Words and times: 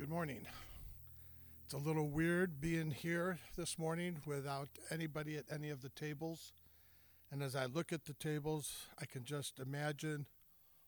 Good 0.00 0.08
morning. 0.08 0.46
It's 1.62 1.74
a 1.74 1.76
little 1.76 2.08
weird 2.08 2.58
being 2.58 2.90
here 2.90 3.38
this 3.58 3.78
morning 3.78 4.16
without 4.24 4.70
anybody 4.90 5.36
at 5.36 5.44
any 5.52 5.68
of 5.68 5.82
the 5.82 5.90
tables. 5.90 6.52
And 7.30 7.42
as 7.42 7.54
I 7.54 7.66
look 7.66 7.92
at 7.92 8.06
the 8.06 8.14
tables, 8.14 8.86
I 8.98 9.04
can 9.04 9.24
just 9.24 9.58
imagine 9.58 10.24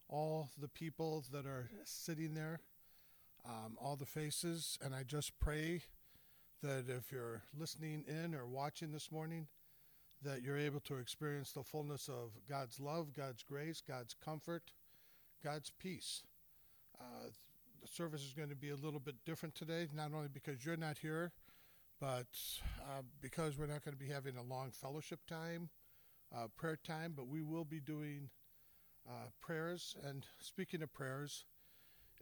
all 0.08 0.48
the 0.58 0.66
people 0.66 1.26
that 1.30 1.44
are 1.44 1.68
sitting 1.84 2.32
there, 2.32 2.60
um, 3.46 3.76
all 3.78 3.96
the 3.96 4.06
faces. 4.06 4.78
And 4.82 4.94
I 4.94 5.02
just 5.02 5.38
pray 5.38 5.82
that 6.62 6.86
if 6.88 7.12
you're 7.12 7.42
listening 7.54 8.06
in 8.08 8.34
or 8.34 8.46
watching 8.46 8.92
this 8.92 9.12
morning, 9.12 9.46
that 10.22 10.40
you're 10.40 10.56
able 10.56 10.80
to 10.80 10.96
experience 10.96 11.52
the 11.52 11.64
fullness 11.64 12.08
of 12.08 12.30
God's 12.48 12.80
love, 12.80 13.12
God's 13.14 13.42
grace, 13.42 13.82
God's 13.86 14.14
comfort, 14.14 14.72
God's 15.44 15.70
peace. 15.78 16.22
Uh, 16.98 17.28
the 17.82 17.88
service 17.88 18.22
is 18.22 18.32
going 18.32 18.48
to 18.48 18.56
be 18.56 18.70
a 18.70 18.76
little 18.76 19.00
bit 19.00 19.16
different 19.26 19.54
today, 19.54 19.88
not 19.92 20.12
only 20.14 20.28
because 20.32 20.64
you're 20.64 20.76
not 20.76 20.98
here, 20.98 21.32
but 22.00 22.28
uh, 22.80 23.02
because 23.20 23.58
we're 23.58 23.66
not 23.66 23.84
going 23.84 23.96
to 23.96 24.02
be 24.02 24.08
having 24.08 24.36
a 24.36 24.42
long 24.42 24.70
fellowship 24.70 25.20
time, 25.26 25.68
uh, 26.34 26.46
prayer 26.56 26.78
time, 26.82 27.12
but 27.16 27.26
we 27.26 27.42
will 27.42 27.64
be 27.64 27.80
doing 27.80 28.30
uh, 29.08 29.26
prayers. 29.40 29.96
And 30.08 30.24
speaking 30.38 30.82
of 30.82 30.92
prayers, 30.92 31.44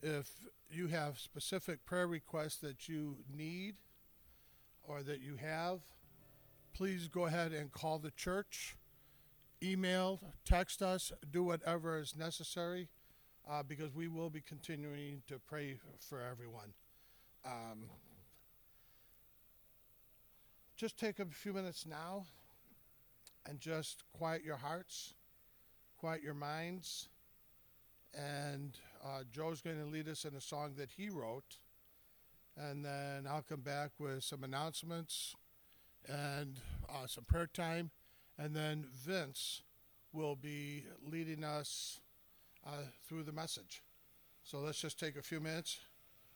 if 0.02 0.30
you 0.70 0.86
have 0.88 1.18
specific 1.18 1.84
prayer 1.84 2.06
requests 2.06 2.56
that 2.58 2.88
you 2.88 3.18
need 3.30 3.74
or 4.82 5.02
that 5.02 5.20
you 5.20 5.36
have, 5.36 5.80
please 6.72 7.08
go 7.08 7.26
ahead 7.26 7.52
and 7.52 7.70
call 7.70 7.98
the 7.98 8.12
church, 8.12 8.76
email, 9.62 10.20
text 10.46 10.80
us, 10.80 11.12
do 11.30 11.44
whatever 11.44 11.98
is 11.98 12.16
necessary 12.16 12.88
uh, 13.50 13.62
because 13.62 13.94
we 13.94 14.08
will 14.08 14.30
be 14.30 14.40
continuing 14.40 15.22
to 15.26 15.38
pray 15.38 15.76
for 15.98 16.22
everyone. 16.22 16.72
Um, 17.44 17.84
just 20.76 20.98
take 20.98 21.18
a 21.18 21.26
few 21.26 21.52
minutes 21.52 21.84
now 21.86 22.24
and 23.48 23.58
just 23.58 24.04
quiet 24.16 24.44
your 24.44 24.56
hearts, 24.56 25.14
quiet 25.98 26.22
your 26.22 26.34
minds. 26.34 27.08
And 28.14 28.76
uh, 29.04 29.22
Joe's 29.32 29.60
going 29.60 29.78
to 29.78 29.86
lead 29.86 30.08
us 30.08 30.24
in 30.24 30.34
a 30.34 30.40
song 30.40 30.74
that 30.76 30.90
he 30.96 31.08
wrote. 31.08 31.56
And 32.56 32.84
then 32.84 33.26
I'll 33.28 33.44
come 33.48 33.60
back 33.60 33.90
with 33.98 34.22
some 34.22 34.44
announcements 34.44 35.34
and 36.08 36.60
uh, 36.88 37.06
some 37.06 37.24
prayer 37.24 37.48
time. 37.52 37.90
And 38.38 38.54
then 38.54 38.86
Vince 39.04 39.62
will 40.12 40.36
be 40.36 40.84
leading 41.04 41.44
us 41.44 41.99
uh, 42.66 42.84
through 43.06 43.22
the 43.22 43.32
message. 43.32 43.82
So 44.44 44.58
let's 44.58 44.80
just 44.80 44.98
take 44.98 45.16
a 45.16 45.22
few 45.22 45.40
minutes 45.40 45.78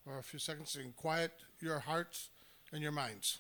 or 0.06 0.18
a 0.18 0.22
few 0.22 0.38
seconds 0.38 0.76
and 0.76 0.94
quiet 0.94 1.32
your 1.60 1.80
hearts 1.80 2.30
and 2.72 2.82
your 2.82 2.92
minds. 2.92 3.38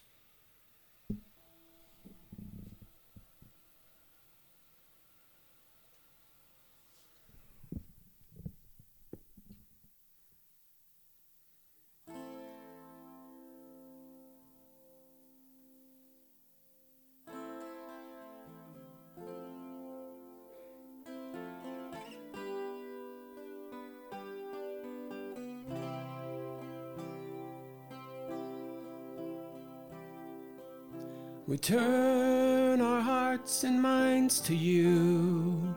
We 31.54 31.58
turn 31.58 32.80
our 32.80 33.00
hearts 33.00 33.62
and 33.62 33.80
minds 33.80 34.40
to 34.40 34.56
you. 34.56 35.72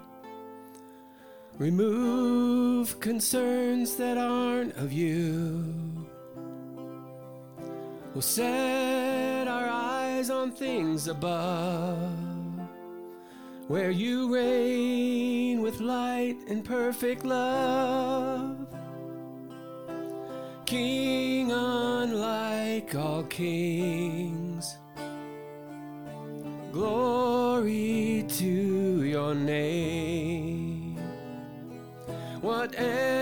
Remove 1.59 2.99
concerns 2.99 3.95
that 3.97 4.17
aren't 4.17 4.75
of 4.75 4.91
you. 4.91 5.71
We'll 8.15 8.23
set 8.23 9.47
our 9.47 9.69
eyes 9.69 10.31
on 10.31 10.51
things 10.51 11.07
above, 11.07 12.09
where 13.67 13.91
you 13.91 14.33
reign 14.33 15.61
with 15.61 15.79
light 15.79 16.37
and 16.49 16.65
perfect 16.65 17.23
love. 17.23 18.65
King 20.65 21.51
unlike 21.51 22.95
all 22.95 23.21
kings 23.25 24.36
Glory 26.87 28.23
to 28.29 29.03
your 29.03 29.35
name. 29.35 30.95
Whatever 32.39 33.16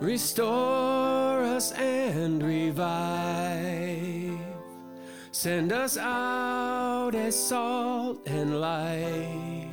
Restore 0.00 1.42
us 1.42 1.72
and 1.72 2.42
revive. 2.42 4.38
Send 5.32 5.72
us 5.72 5.96
out 5.96 7.14
as 7.14 7.34
salt 7.34 8.20
and 8.26 8.60
light. 8.60 9.70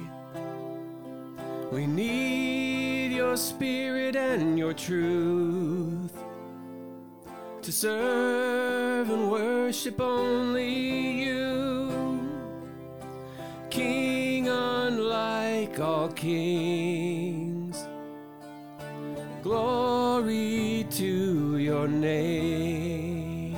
We 1.72 1.88
need 1.88 3.12
your 3.12 3.36
spirit 3.36 4.16
and 4.16 4.58
your 4.58 4.74
truth 4.74 6.14
to 7.62 7.72
serve 7.72 9.10
and 9.10 9.30
worship 9.30 10.00
only 10.00 11.24
you. 11.24 12.30
King 13.70 14.48
unlike 14.48 15.80
all 15.80 16.08
kings. 16.10 16.83
Name. 22.03 23.56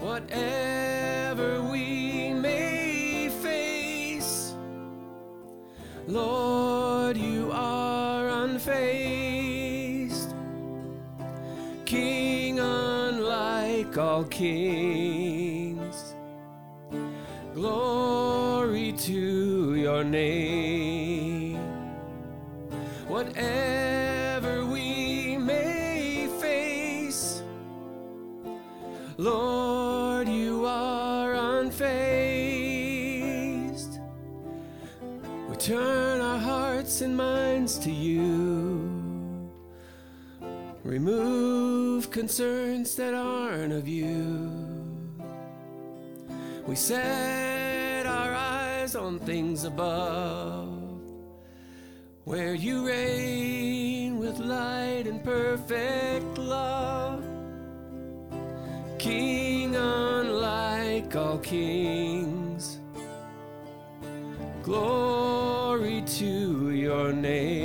Whatever 0.00 1.62
we 1.62 2.32
may 2.32 3.30
face, 3.40 4.54
Lord, 6.08 7.16
you 7.16 7.50
are 7.52 8.24
unfazed. 8.44 10.34
King 11.86 12.58
unlike 12.58 13.96
all 13.96 14.24
kings. 14.24 15.07
Remove 40.98 42.10
concerns 42.10 42.96
that 42.96 43.14
aren't 43.14 43.72
of 43.72 43.86
you. 43.86 44.50
We 46.66 46.74
set 46.74 48.04
our 48.04 48.34
eyes 48.34 48.96
on 48.96 49.20
things 49.20 49.62
above, 49.62 50.68
where 52.24 52.52
you 52.52 52.84
reign 52.84 54.18
with 54.18 54.40
light 54.40 55.06
and 55.06 55.22
perfect 55.22 56.36
love. 56.36 57.22
King 58.98 59.76
unlike 59.76 61.14
all 61.14 61.38
kings, 61.38 62.80
glory 64.64 66.02
to 66.18 66.70
your 66.72 67.12
name. 67.12 67.57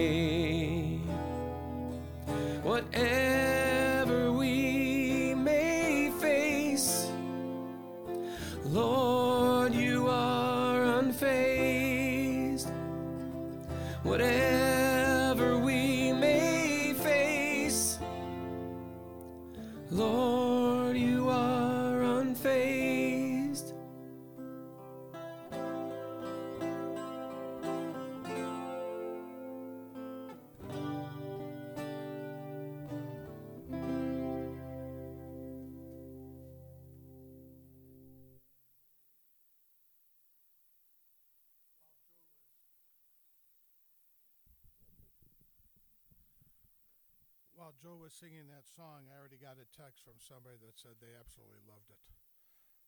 Was 48.13 48.21
singing 48.21 48.45
that 48.53 48.69
song, 48.69 49.09
I 49.09 49.17
already 49.17 49.41
got 49.41 49.57
a 49.57 49.65
text 49.73 50.05
from 50.05 50.21
somebody 50.21 50.61
that 50.61 50.77
said 50.77 51.01
they 51.01 51.17
absolutely 51.17 51.65
loved 51.65 51.89
it. 51.89 52.05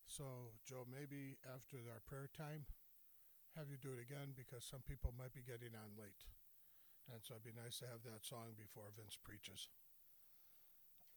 So, 0.06 0.54
Joe, 0.62 0.86
maybe 0.86 1.42
after 1.50 1.81
our 1.89 2.06
prayer 2.06 2.30
time, 2.30 2.69
have 3.57 3.66
you 3.74 3.81
do 3.81 3.98
it 3.98 4.01
again 4.06 4.38
because 4.38 4.62
some 4.62 4.86
people 4.86 5.18
might 5.18 5.33
be 5.33 5.42
getting 5.42 5.74
on 5.74 5.98
late. 5.98 6.30
And 7.10 7.25
so 7.25 7.33
it'd 7.33 7.48
be 7.48 7.57
nice 7.57 7.81
to 7.81 7.89
have 7.89 8.06
that 8.06 8.22
song 8.22 8.54
before 8.54 8.94
Vince 8.94 9.18
preaches. 9.18 9.69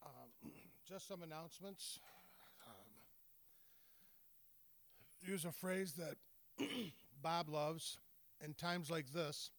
Um, 0.01 0.33
just 0.89 1.05
some 1.05 1.21
announcements. 1.21 2.01
Um, 2.65 2.89
use 5.21 5.45
a 5.45 5.53
phrase 5.53 6.01
that 6.01 6.17
Bob 7.21 7.49
loves 7.53 7.99
in 8.41 8.55
times 8.55 8.89
like 8.89 9.13
this. 9.13 9.51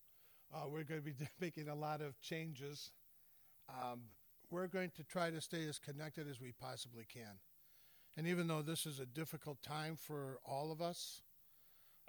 Uh, 0.50 0.66
we're 0.66 0.90
going 0.90 1.02
to 1.02 1.06
be 1.06 1.14
making 1.40 1.70
a 1.70 1.76
lot 1.76 2.02
of 2.02 2.20
changes. 2.22 2.90
Um, 3.70 4.10
we're 4.50 4.68
going 4.68 4.92
to 4.96 5.04
try 5.04 5.30
to 5.30 5.42
stay 5.42 5.68
as 5.68 5.80
connected 5.80 6.28
as 6.30 6.42
we 6.42 6.52
possibly 6.52 7.06
can. 7.12 7.40
And 8.18 8.28
even 8.28 8.48
though 8.48 8.62
this 8.62 8.86
is 8.86 9.00
a 9.00 9.06
difficult 9.06 9.62
time 9.62 9.96
for 9.96 10.40
all 10.44 10.72
of 10.72 10.82
us, 10.82 11.22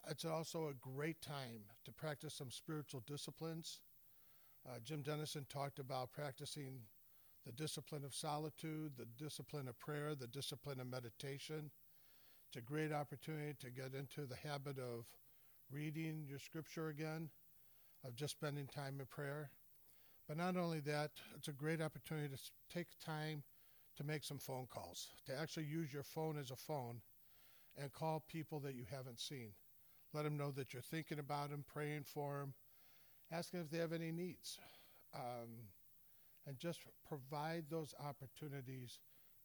it's 0.09 0.25
also 0.25 0.69
a 0.69 0.75
great 0.75 1.21
time 1.21 1.65
to 1.85 1.93
practice 1.93 2.35
some 2.35 2.51
spiritual 2.51 3.03
disciplines. 3.07 3.81
Uh, 4.67 4.79
Jim 4.83 5.03
Denison 5.03 5.47
talked 5.49 5.79
about 5.79 6.13
practicing 6.13 6.81
the 7.45 7.53
discipline 7.53 8.05
of 8.05 8.15
solitude, 8.15 8.93
the 8.97 9.07
discipline 9.23 9.69
of 9.69 9.79
prayer, 9.79 10.15
the 10.15 10.27
discipline 10.27 10.81
of 10.81 10.87
meditation. 10.87 11.71
It's 12.49 12.57
a 12.57 12.63
great 12.63 12.93
opportunity 12.93 13.55
to 13.61 13.71
get 13.71 13.95
into 13.95 14.27
the 14.27 14.49
habit 14.49 14.79
of 14.79 15.07
reading 15.71 16.25
your 16.29 16.39
scripture 16.39 16.89
again, 16.89 17.31
of 18.05 18.17
just 18.17 18.33
spending 18.33 18.67
time 18.67 19.01
in 19.01 19.07
prayer. 19.07 19.51
But 20.31 20.39
not 20.39 20.57
only 20.57 20.79
that, 20.83 21.11
it's 21.37 21.49
a 21.49 21.53
great 21.53 21.83
opportunity 21.83 22.29
to 22.29 22.41
take 22.73 22.87
time 23.05 23.43
to 23.97 24.05
make 24.05 24.23
some 24.23 24.39
phone 24.39 24.69
calls, 24.71 25.09
to 25.27 25.37
actually 25.37 25.65
use 25.65 25.93
your 25.93 26.05
phone 26.05 26.39
as 26.39 26.53
a 26.53 26.57
phone 26.57 27.01
and 27.77 27.91
call 27.91 28.23
people 28.29 28.61
that 28.61 28.77
you 28.77 28.85
haven't 28.89 29.19
seen. 29.19 29.51
Let 30.15 30.23
them 30.23 30.37
know 30.37 30.53
that 30.53 30.73
you're 30.73 30.83
thinking 30.83 31.19
about 31.19 31.51
them, 31.51 31.65
praying 31.67 32.05
for 32.05 32.39
them, 32.39 32.55
asking 33.33 33.59
if 33.59 33.71
they 33.71 33.79
have 33.79 33.93
any 33.93 34.13
needs. 34.13 34.61
Um, 35.13 35.67
and 36.47 36.57
just 36.61 36.79
provide 37.09 37.65
those 37.69 37.93
opportunities 37.99 39.01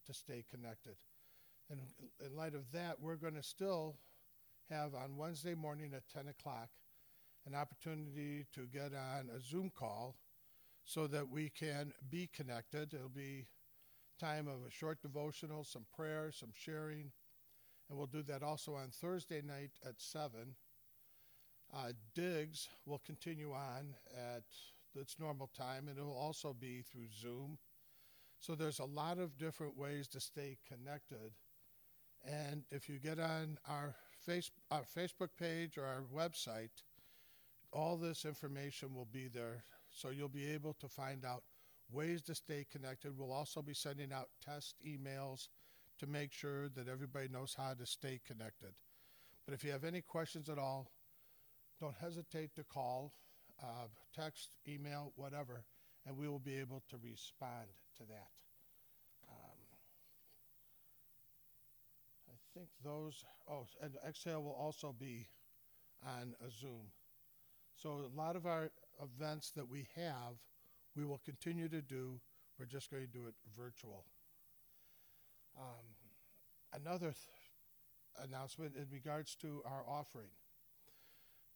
to 0.06 0.14
stay 0.14 0.46
connected. 0.52 0.98
And 1.68 1.80
in 2.24 2.38
light 2.38 2.54
of 2.54 2.72
that, 2.74 3.02
we're 3.02 3.16
going 3.16 3.34
to 3.34 3.42
still 3.42 3.96
have 4.70 4.94
on 4.94 5.18
Wednesday 5.18 5.56
morning 5.56 5.94
at 5.96 6.08
10 6.14 6.28
o'clock 6.28 6.70
an 7.48 7.56
opportunity 7.56 8.46
to 8.54 8.68
get 8.72 8.94
on 8.94 9.32
a 9.36 9.40
Zoom 9.42 9.72
call 9.76 10.16
so 10.86 11.08
that 11.08 11.30
we 11.30 11.50
can 11.50 11.92
be 12.10 12.30
connected. 12.34 12.94
It'll 12.94 13.10
be 13.10 13.48
time 14.20 14.48
of 14.48 14.66
a 14.66 14.72
short 14.72 15.02
devotional, 15.02 15.64
some 15.64 15.86
prayer, 15.96 16.32
some 16.32 16.52
sharing, 16.54 17.12
and 17.90 17.98
we'll 17.98 18.08
do 18.08 18.24
that 18.24 18.44
also 18.44 18.76
on 18.76 18.90
Thursday 18.90 19.42
night 19.42 19.72
at 19.86 19.96
7. 19.98 20.56
Uh, 21.74 21.92
Digs 22.14 22.70
will 22.86 23.02
continue 23.06 23.52
on 23.52 23.96
at 24.16 24.44
its 24.96 25.20
normal 25.20 25.50
time, 25.58 25.88
and 25.88 25.98
it 25.98 26.06
will 26.06 26.18
also 26.18 26.54
be 26.54 26.82
through 26.82 27.08
Zoom. 27.12 27.58
So 28.40 28.56
there's 28.56 28.80
a 28.80 28.86
lot 28.86 29.18
of 29.18 29.38
different 29.38 29.78
ways 29.78 30.08
to 30.10 30.20
stay 30.20 30.58
connected. 30.68 31.34
And 32.24 32.64
if 32.72 32.88
you 32.90 33.00
get 33.00 33.20
on 33.20 33.58
our, 33.68 33.96
face, 34.26 34.52
our 34.72 34.84
Facebook 34.84 35.30
page 35.38 35.78
or 35.78 35.86
our 35.86 36.04
website, 36.14 36.84
all 37.72 37.98
this 37.98 38.24
information 38.26 38.94
will 38.94 39.08
be 39.12 39.28
there. 39.28 39.64
So 39.96 40.10
you'll 40.10 40.28
be 40.28 40.52
able 40.52 40.74
to 40.82 40.90
find 40.90 41.24
out 41.26 41.44
ways 41.90 42.22
to 42.24 42.36
stay 42.36 42.66
connected. 42.70 43.18
We'll 43.18 43.32
also 43.32 43.62
be 43.62 43.74
sending 43.74 44.12
out 44.12 44.28
test 44.44 44.76
emails 44.86 45.48
to 46.00 46.08
make 46.08 46.34
sure 46.34 46.68
that 46.76 46.90
everybody 46.90 47.30
knows 47.30 47.56
how 47.58 47.74
to 47.74 47.86
stay 47.86 48.20
connected. 48.28 48.74
But 49.46 49.54
if 49.54 49.64
you 49.64 49.72
have 49.72 49.86
any 49.86 50.02
questions 50.02 50.50
at 50.50 50.58
all, 50.58 50.92
don't 51.80 51.96
hesitate 51.96 52.54
to 52.56 52.64
call 52.66 53.14
uh, 53.64 53.88
text, 54.14 54.58
email, 54.68 55.14
whatever, 55.16 55.64
and 56.06 56.18
we 56.18 56.28
will 56.28 56.40
be 56.40 56.58
able 56.58 56.84
to 56.90 56.98
respond 57.02 57.68
to 57.98 58.04
that. 58.04 58.28
Um, 59.30 59.60
I 62.30 62.36
think 62.54 62.68
those, 62.84 63.24
oh, 63.50 63.68
and 63.82 63.94
Exhale 64.06 64.44
will 64.44 64.58
also 64.60 64.94
be 64.98 65.28
on 66.06 66.36
Zoom. 66.52 66.92
So 67.76 68.10
a 68.14 68.20
lot 68.20 68.36
of 68.36 68.46
our 68.46 68.72
events 69.02 69.52
that 69.52 69.70
we 69.70 69.88
have, 69.96 70.36
we 70.96 71.06
will 71.06 71.22
continue 71.24 71.70
to 71.70 71.82
do. 71.82 72.20
We're 72.60 72.66
just 72.66 72.90
going 72.90 73.04
to 73.06 73.12
do 73.12 73.28
it 73.28 73.34
virtual. 73.58 74.06
Um, 75.58 75.86
another 76.74 77.08
th- 77.08 78.28
announcement 78.28 78.76
in 78.76 78.86
regards 78.92 79.36
to 79.36 79.62
our 79.66 79.84
offering. 79.88 80.30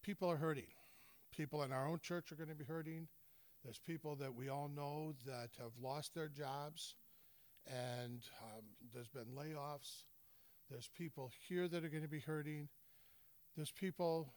People 0.01 0.29
are 0.29 0.37
hurting 0.37 0.67
people 1.35 1.63
in 1.63 1.71
our 1.71 1.87
own 1.87 1.99
church 2.01 2.31
are 2.31 2.35
going 2.35 2.49
to 2.49 2.55
be 2.55 2.65
hurting. 2.65 3.07
There's 3.63 3.79
people 3.79 4.15
that 4.17 4.35
we 4.35 4.49
all 4.49 4.69
know 4.73 5.13
that 5.25 5.49
have 5.57 5.71
lost 5.81 6.13
their 6.13 6.27
jobs, 6.27 6.95
and 7.65 8.23
um, 8.43 8.63
there's 8.93 9.07
been 9.07 9.27
layoffs. 9.37 10.03
There's 10.69 10.89
people 10.97 11.31
here 11.47 11.67
that 11.67 11.83
are 11.83 11.89
going 11.89 12.03
to 12.03 12.09
be 12.09 12.19
hurting. 12.19 12.69
There's 13.55 13.71
people 13.71 14.33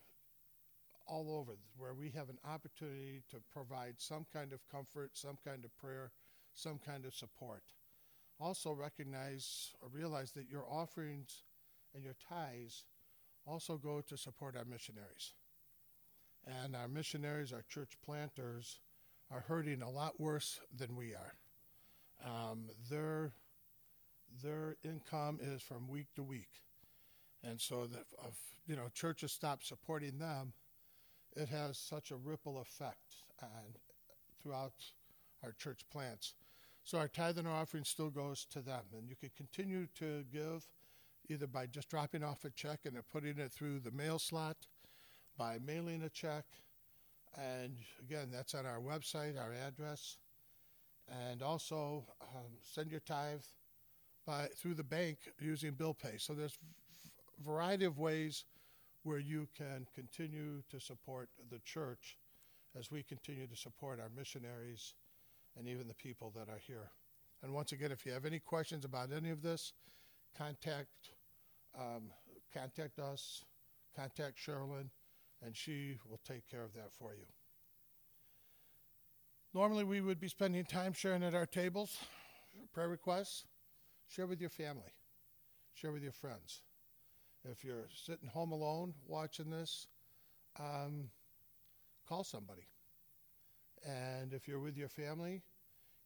all 1.13 1.37
over 1.39 1.59
where 1.77 1.93
we 1.93 2.09
have 2.11 2.31
an 2.31 2.39
opportunity 2.43 3.23
to 3.31 3.37
provide 3.53 3.95
some 3.99 4.25
kind 4.33 4.53
of 4.53 4.61
comfort, 4.71 5.11
some 5.13 5.37
kind 5.45 5.63
of 5.65 5.77
prayer, 5.77 6.11
some 6.55 6.79
kind 6.79 7.05
of 7.05 7.15
support. 7.15 7.63
Also, 8.41 8.73
recognize 8.73 9.73
or 9.83 9.89
realize 9.93 10.33
that 10.33 10.49
your 10.49 10.65
offerings 10.69 11.45
and 11.95 12.03
your 12.03 12.17
tithes 12.29 12.85
also 13.47 13.77
go 13.77 14.01
to 14.01 14.17
support 14.17 14.57
our 14.57 14.65
missionaries. 14.65 15.35
And 16.47 16.75
our 16.75 16.89
missionaries, 16.89 17.53
our 17.53 17.65
church 17.69 17.93
planters, 18.05 18.81
are 19.31 19.45
hurting 19.47 19.83
a 19.83 19.91
lot 19.91 20.19
worse 20.19 20.61
than 20.75 20.97
we 20.97 21.15
are. 21.15 21.35
Um, 22.25 22.71
their 22.91 23.33
their 24.43 24.77
income 24.83 25.39
is 25.43 25.61
from 25.61 25.89
week 25.89 26.07
to 26.17 26.23
week, 26.23 26.63
and 27.45 27.61
so 27.61 27.87
that 27.87 28.07
if 28.27 28.35
you 28.67 28.77
know 28.77 28.89
churches 28.95 29.31
stop 29.31 29.63
supporting 29.63 30.19
them, 30.19 30.55
it 31.37 31.49
has 31.49 31.79
such 31.79 32.11
a 32.11 32.17
ripple 32.17 32.61
effect 32.61 33.17
throughout 34.43 34.75
our 35.43 35.53
church 35.53 35.83
plants. 35.91 36.35
So 36.85 36.99
our 36.99 37.09
tithe 37.09 37.39
and 37.39 37.47
our 37.47 37.55
offering 37.55 37.85
still 37.85 38.11
goes 38.11 38.47
to 38.51 38.61
them, 38.61 38.83
and 38.97 39.09
you 39.09 39.17
can 39.17 39.31
continue 39.37 39.87
to 39.99 40.25
give 40.33 40.67
either 41.29 41.47
by 41.47 41.67
just 41.67 41.89
dropping 41.89 42.25
off 42.25 42.45
a 42.45 42.51
check 42.51 42.81
and 42.85 42.97
putting 43.13 43.39
it 43.39 43.53
through 43.53 43.79
the 43.79 43.93
mail 43.93 44.19
slot 44.19 44.57
by 45.39 45.59
mailing 45.65 46.03
a 46.03 46.09
check. 46.09 46.45
And 47.37 47.77
again, 48.01 48.29
that's 48.33 48.55
on 48.55 48.67
our 48.67 48.81
website, 48.81 49.41
our 49.41 49.53
address. 49.53 50.19
And 51.31 51.43
also 51.43 52.05
um, 52.21 52.53
send 52.63 52.91
your 52.91 53.01
tithe 53.01 53.43
by 54.27 54.49
through 54.57 54.75
the 54.75 54.85
bank 54.85 55.19
using 55.41 55.73
bill 55.73 55.95
pay. 55.95 56.17
So 56.19 56.35
there's 56.35 56.59
a 57.41 57.45
variety 57.45 57.85
of 57.85 57.99
ways 57.99 58.45
where 59.03 59.19
you 59.19 59.49
can 59.57 59.87
continue 59.95 60.63
to 60.71 60.81
support 60.81 61.29
the 61.51 61.59
church 61.61 62.19
as 62.79 62.91
we 62.91 63.03
continue 63.03 63.47
to 63.47 63.57
support 63.57 64.01
our 64.01 64.11
missionaries 64.17 64.95
and 65.59 65.69
even 65.69 65.89
the 65.89 65.95
people 65.95 66.33
that 66.35 66.49
are 66.49 66.61
here. 66.67 66.91
And 67.43 67.53
once 67.53 67.73
again, 67.73 67.93
if 67.93 68.07
you 68.07 68.13
have 68.13 68.25
any 68.25 68.39
questions 68.39 68.85
about 68.85 69.11
any 69.13 69.31
of 69.31 69.43
this, 69.43 69.73
contact 70.37 71.11
um, 71.79 72.11
contact 72.53 72.99
us, 72.99 73.45
contact 73.97 74.39
Sherilyn, 74.39 74.91
and 75.45 75.57
she 75.57 75.99
will 76.09 76.21
take 76.27 76.47
care 76.49 76.63
of 76.63 76.75
that 76.75 76.93
for 76.93 77.15
you. 77.15 77.25
Normally, 79.55 79.85
we 79.85 80.01
would 80.01 80.21
be 80.21 80.29
spending 80.29 80.65
time 80.65 80.93
sharing 80.93 81.23
at 81.23 81.35
our 81.35 81.47
tables, 81.47 81.99
prayer 82.73 82.89
requests. 82.89 83.45
Share 84.09 84.27
with 84.27 84.41
your 84.43 84.51
family, 84.51 84.93
share 85.73 85.93
with 85.93 86.03
your 86.03 86.13
friends. 86.13 86.61
If 87.51 87.65
you're 87.65 87.89
sitting 87.93 88.29
home 88.29 88.53
alone 88.53 88.95
watching 89.07 89.51
this, 89.51 89.89
um, 90.59 91.11
call 92.09 92.23
somebody. 92.23 92.69
And 93.85 94.33
if 94.33 94.47
you're 94.47 94.61
with 94.61 94.77
your 94.77 94.89
family, 94.89 95.43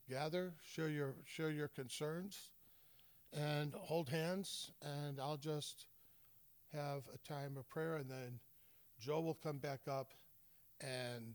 gather, 0.09 0.55
share 0.63 0.89
your 0.89 1.15
share 1.27 1.51
your 1.51 1.69
concerns, 1.69 2.53
and 3.35 3.75
hold 3.75 4.09
hands. 4.09 4.71
And 4.81 5.21
I'll 5.21 5.37
just 5.37 5.87
have 6.73 7.03
a 7.15 7.19
time 7.29 7.57
of 7.59 7.69
prayer, 7.69 7.97
and 7.97 8.11
then 8.11 8.41
Joe 8.99 9.21
will 9.21 9.35
come 9.35 9.59
back 9.59 9.81
up 9.91 10.13
and 10.81 11.35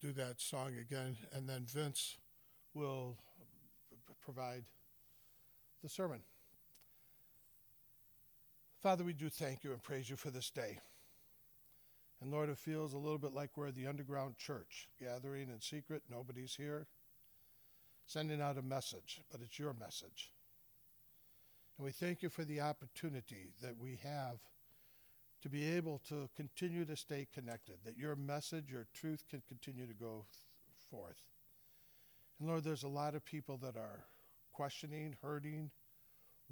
do 0.00 0.12
that 0.12 0.40
song 0.40 0.74
again, 0.80 1.16
and 1.32 1.48
then 1.48 1.66
Vince 1.68 2.16
will 2.74 3.16
provide 4.22 4.64
the 5.82 5.88
sermon. 5.88 6.20
Father, 8.84 9.02
we 9.02 9.14
do 9.14 9.30
thank 9.30 9.64
you 9.64 9.72
and 9.72 9.82
praise 9.82 10.10
you 10.10 10.16
for 10.16 10.28
this 10.28 10.50
day. 10.50 10.78
And 12.20 12.30
Lord, 12.30 12.50
it 12.50 12.58
feels 12.58 12.92
a 12.92 12.98
little 12.98 13.16
bit 13.16 13.32
like 13.32 13.56
we're 13.56 13.70
the 13.70 13.86
underground 13.86 14.36
church, 14.36 14.90
gathering 15.00 15.48
in 15.48 15.58
secret, 15.62 16.02
nobody's 16.10 16.54
here. 16.54 16.86
sending 18.04 18.42
out 18.42 18.58
a 18.58 18.62
message, 18.62 19.22
but 19.32 19.40
it's 19.40 19.58
your 19.58 19.72
message. 19.72 20.32
And 21.78 21.86
we 21.86 21.92
thank 21.92 22.22
you 22.22 22.28
for 22.28 22.44
the 22.44 22.60
opportunity 22.60 23.54
that 23.62 23.78
we 23.78 23.98
have 24.02 24.36
to 25.40 25.48
be 25.48 25.64
able 25.64 26.02
to 26.10 26.28
continue 26.36 26.84
to 26.84 26.94
stay 26.94 27.26
connected, 27.32 27.76
that 27.86 27.96
your 27.96 28.14
message, 28.14 28.70
your 28.70 28.86
truth 28.92 29.24
can 29.30 29.40
continue 29.48 29.86
to 29.86 29.94
go 29.94 30.26
forth. 30.90 31.22
And 32.38 32.50
Lord, 32.50 32.64
there's 32.64 32.82
a 32.82 32.88
lot 32.88 33.14
of 33.14 33.24
people 33.24 33.56
that 33.62 33.78
are 33.78 34.04
questioning, 34.52 35.16
hurting, 35.22 35.70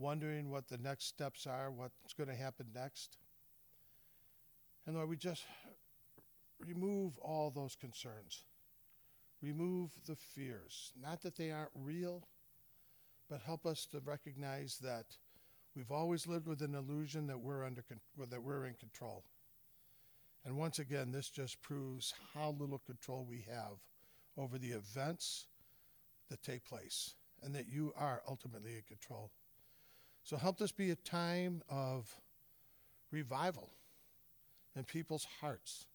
wondering 0.03 0.51
what 0.51 0.69
the 0.69 0.79
next 0.79 1.07
steps 1.07 1.47
are, 1.47 1.71
what's 1.71 2.15
going 2.17 2.29
to 2.29 2.35
happen 2.35 2.67
next. 2.75 3.17
And 4.87 4.97
Lord, 4.97 5.09
we 5.09 5.17
just 5.17 5.45
remove 6.67 7.17
all 7.19 7.51
those 7.51 7.77
concerns. 7.77 8.45
Remove 9.41 9.91
the 10.07 10.17
fears. 10.17 10.93
Not 11.01 11.23
that 11.23 11.37
they 11.37 11.51
aren't 11.51 11.71
real, 11.75 12.29
but 13.31 13.41
help 13.41 13.65
us 13.65 13.87
to 13.87 14.01
recognize 14.05 14.79
that 14.83 15.07
we've 15.75 15.91
always 15.91 16.27
lived 16.27 16.47
with 16.47 16.63
an 16.63 16.75
illusion 16.75 17.27
that 17.29 17.41
we're 17.41 17.65
under 17.65 17.85
that 18.29 18.43
we're 18.43 18.67
in 18.67 18.75
control. 18.75 19.25
And 20.45 20.57
once 20.57 20.79
again, 20.79 21.13
this 21.13 21.29
just 21.29 21.63
proves 21.63 22.13
how 22.35 22.57
little 22.59 22.81
control 22.81 23.25
we 23.29 23.45
have 23.49 23.79
over 24.37 24.59
the 24.59 24.73
events 24.73 25.47
that 26.31 26.43
take 26.43 26.65
place 26.65 27.15
and 27.43 27.55
that 27.55 27.69
you 27.69 27.93
are 27.97 28.23
ultimately 28.29 28.75
in 28.75 28.83
control. 28.89 29.31
So 30.25 30.37
help 30.37 30.59
this 30.59 30.73
be 30.73 30.91
a 30.91 30.97
time 30.97 31.63
of 31.69 32.15
revival 33.11 33.71
in 34.77 34.85
people's 34.85 35.27
hearts, 35.41 35.87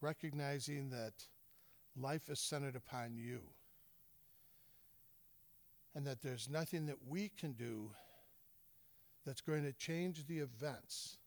recognizing 0.00 0.90
that 0.90 1.14
life 1.96 2.28
is 2.28 2.38
centered 2.38 2.76
upon 2.76 3.16
you 3.16 3.40
and 5.94 6.06
that 6.06 6.22
there's 6.22 6.48
nothing 6.48 6.86
that 6.86 6.96
we 7.08 7.28
can 7.28 7.52
do 7.52 7.90
that's 9.26 9.40
going 9.40 9.62
to 9.64 9.72
change 9.72 10.26
the 10.26 10.38
events, 10.38 11.18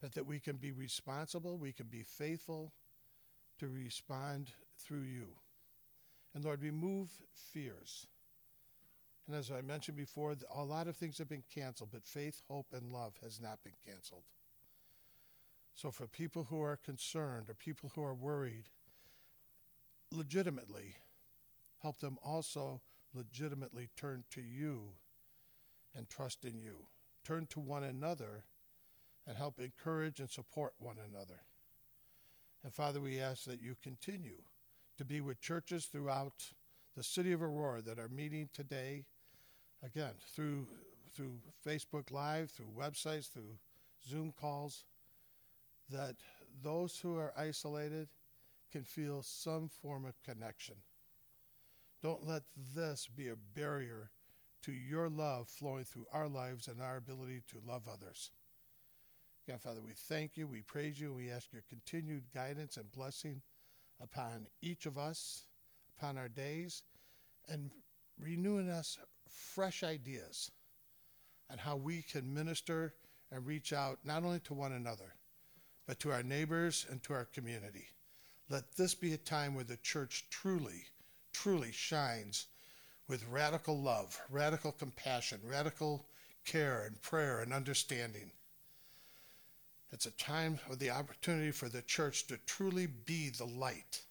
but 0.00 0.12
that 0.14 0.26
we 0.26 0.40
can 0.40 0.56
be 0.56 0.72
responsible, 0.72 1.56
we 1.56 1.72
can 1.72 1.86
be 1.86 2.02
faithful 2.02 2.72
to 3.58 3.68
respond 3.68 4.50
through 4.78 5.02
you. 5.02 5.28
And 6.34 6.44
Lord, 6.44 6.62
remove 6.62 7.10
fears. 7.52 8.06
And 9.26 9.36
as 9.36 9.50
I 9.50 9.60
mentioned 9.60 9.96
before, 9.96 10.34
a 10.54 10.64
lot 10.64 10.88
of 10.88 10.96
things 10.96 11.18
have 11.18 11.28
been 11.28 11.44
canceled, 11.54 11.90
but 11.92 12.06
faith, 12.06 12.42
hope, 12.48 12.66
and 12.72 12.92
love 12.92 13.14
has 13.22 13.40
not 13.40 13.62
been 13.62 13.76
canceled. 13.86 14.24
So 15.74 15.90
for 15.90 16.06
people 16.06 16.44
who 16.50 16.60
are 16.60 16.76
concerned 16.76 17.48
or 17.48 17.54
people 17.54 17.92
who 17.94 18.02
are 18.02 18.14
worried, 18.14 18.64
legitimately, 20.10 20.96
help 21.82 22.00
them 22.00 22.18
also 22.22 22.80
legitimately 23.14 23.88
turn 23.96 24.24
to 24.30 24.40
you 24.40 24.94
and 25.94 26.08
trust 26.08 26.44
in 26.44 26.58
you. 26.58 26.86
Turn 27.24 27.46
to 27.50 27.60
one 27.60 27.84
another 27.84 28.44
and 29.26 29.36
help 29.36 29.60
encourage 29.60 30.18
and 30.20 30.30
support 30.30 30.74
one 30.78 30.96
another. 30.98 31.42
And 32.64 32.72
Father, 32.72 33.00
we 33.00 33.20
ask 33.20 33.44
that 33.44 33.62
you 33.62 33.76
continue 33.82 34.42
to 34.98 35.04
be 35.04 35.20
with 35.20 35.40
churches 35.40 35.86
throughout 35.86 36.52
the 36.96 37.02
city 37.02 37.32
of 37.32 37.42
Aurora 37.42 37.82
that 37.82 37.98
are 37.98 38.08
meeting 38.08 38.48
today, 38.52 39.04
again, 39.84 40.12
through, 40.34 40.66
through 41.14 41.34
Facebook 41.66 42.10
Live, 42.10 42.50
through 42.50 42.70
websites, 42.78 43.30
through 43.30 43.58
Zoom 44.08 44.32
calls, 44.38 44.84
that 45.90 46.16
those 46.62 46.98
who 46.98 47.16
are 47.18 47.32
isolated 47.36 48.08
can 48.70 48.84
feel 48.84 49.22
some 49.22 49.68
form 49.68 50.04
of 50.04 50.22
connection. 50.22 50.76
Don't 52.02 52.26
let 52.26 52.42
this 52.74 53.08
be 53.14 53.28
a 53.28 53.36
barrier 53.54 54.10
to 54.62 54.72
your 54.72 55.08
love 55.08 55.48
flowing 55.48 55.84
through 55.84 56.06
our 56.12 56.28
lives 56.28 56.68
and 56.68 56.80
our 56.80 56.96
ability 56.96 57.42
to 57.48 57.60
love 57.66 57.82
others. 57.92 58.30
God, 59.48 59.60
Father, 59.60 59.80
we 59.84 59.92
thank 59.92 60.36
you, 60.36 60.46
we 60.46 60.62
praise 60.62 61.00
you, 61.00 61.12
we 61.12 61.30
ask 61.30 61.52
your 61.52 61.64
continued 61.68 62.24
guidance 62.32 62.76
and 62.76 62.90
blessing 62.92 63.42
upon 64.00 64.46
each 64.60 64.86
of 64.86 64.96
us, 64.96 65.46
upon 65.96 66.16
our 66.16 66.28
days, 66.28 66.82
and 67.48 67.72
renewing 68.20 68.68
us 68.68 68.98
fresh 69.32 69.82
ideas 69.82 70.50
on 71.50 71.58
how 71.58 71.76
we 71.76 72.02
can 72.02 72.32
minister 72.32 72.94
and 73.30 73.46
reach 73.46 73.72
out 73.72 73.98
not 74.04 74.24
only 74.24 74.40
to 74.40 74.54
one 74.54 74.72
another, 74.72 75.14
but 75.86 75.98
to 76.00 76.12
our 76.12 76.22
neighbors 76.22 76.86
and 76.90 77.02
to 77.02 77.12
our 77.12 77.24
community. 77.24 77.88
Let 78.48 78.76
this 78.76 78.94
be 78.94 79.14
a 79.14 79.18
time 79.18 79.54
where 79.54 79.64
the 79.64 79.76
church 79.78 80.26
truly, 80.30 80.84
truly 81.32 81.72
shines 81.72 82.46
with 83.08 83.26
radical 83.28 83.80
love, 83.80 84.20
radical 84.30 84.72
compassion, 84.72 85.40
radical 85.44 86.06
care 86.44 86.84
and 86.86 87.00
prayer 87.02 87.40
and 87.40 87.52
understanding. 87.52 88.30
It's 89.90 90.06
a 90.06 90.10
time 90.12 90.58
of 90.70 90.78
the 90.78 90.90
opportunity 90.90 91.50
for 91.50 91.68
the 91.68 91.82
church 91.82 92.26
to 92.28 92.38
truly 92.46 92.86
be 92.86 93.28
the 93.30 93.44
light 93.44 94.02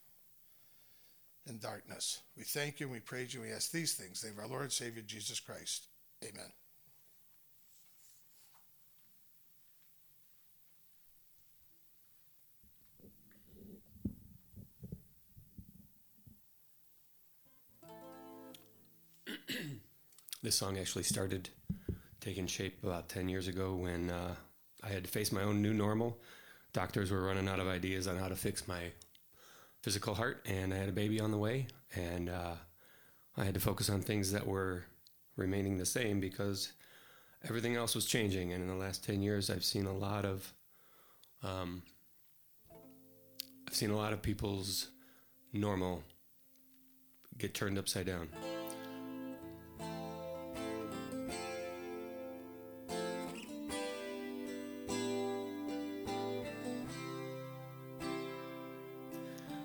in 1.47 1.59
darkness. 1.59 2.21
We 2.37 2.43
thank 2.43 2.79
you 2.79 2.85
and 2.87 2.93
we 2.93 2.99
praise 2.99 3.33
you 3.33 3.41
and 3.41 3.49
we 3.49 3.55
ask 3.55 3.71
these 3.71 3.93
things. 3.93 4.23
Name 4.23 4.33
of 4.33 4.39
our 4.39 4.47
Lord 4.47 4.63
and 4.63 4.71
Savior 4.71 5.01
Jesus 5.01 5.39
Christ. 5.39 5.87
Amen. 6.23 6.51
this 20.43 20.55
song 20.55 20.77
actually 20.77 21.03
started 21.03 21.49
taking 22.19 22.47
shape 22.47 22.83
about 22.83 23.09
10 23.09 23.29
years 23.29 23.47
ago 23.47 23.75
when 23.75 24.11
uh, 24.11 24.35
I 24.83 24.89
had 24.89 25.03
to 25.03 25.09
face 25.09 25.31
my 25.31 25.41
own 25.43 25.61
new 25.61 25.73
normal. 25.73 26.19
Doctors 26.73 27.11
were 27.11 27.23
running 27.23 27.47
out 27.49 27.59
of 27.59 27.67
ideas 27.67 28.07
on 28.07 28.17
how 28.17 28.27
to 28.27 28.35
fix 28.35 28.67
my 28.67 28.91
physical 29.81 30.15
heart, 30.15 30.45
and 30.45 30.73
I 30.73 30.77
had 30.77 30.89
a 30.89 30.93
baby 30.93 31.19
on 31.19 31.31
the 31.31 31.37
way, 31.37 31.67
and 31.95 32.29
uh, 32.29 32.53
I 33.37 33.43
had 33.43 33.53
to 33.53 33.59
focus 33.59 33.89
on 33.89 34.01
things 34.01 34.31
that 34.31 34.45
were 34.45 34.85
remaining 35.35 35.77
the 35.77 35.85
same 35.85 36.19
because 36.19 36.73
everything 37.47 37.75
else 37.75 37.95
was 37.95 38.05
changing. 38.05 38.53
And 38.53 38.61
in 38.61 38.69
the 38.69 38.75
last 38.75 39.03
10 39.03 39.21
years, 39.21 39.49
I've 39.49 39.65
seen 39.65 39.85
a 39.85 39.93
lot 39.93 40.25
of. 40.25 40.53
Um, 41.43 41.81
I've 43.67 43.75
seen 43.75 43.89
a 43.89 43.97
lot 43.97 44.13
of 44.13 44.21
people's 44.21 44.89
normal 45.53 46.03
get 47.37 47.53
turned 47.53 47.77
upside 47.77 48.05
down. 48.05 48.27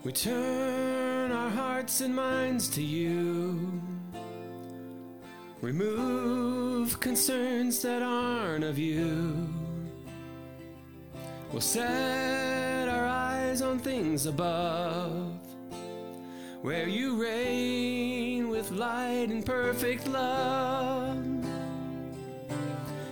We 0.07 0.13
turn 0.13 1.33
our 1.33 1.51
hearts 1.51 2.01
and 2.01 2.15
minds 2.15 2.69
to 2.69 2.81
you. 2.81 3.83
Remove 5.61 7.01
concerns 7.01 7.83
that 7.83 8.03
aren't 8.03 8.63
of 8.63 8.79
you. 8.79 9.49
We'll 11.51 11.61
set 11.61 12.89
our 12.89 13.05
eyes 13.05 13.63
on 13.63 13.81
things 13.81 14.27
above, 14.27 15.41
where 16.63 16.87
you 16.87 17.21
reign 17.21 18.49
with 18.49 18.71
light 18.71 19.31
and 19.31 19.45
perfect 19.45 20.07
love. 20.07 21.19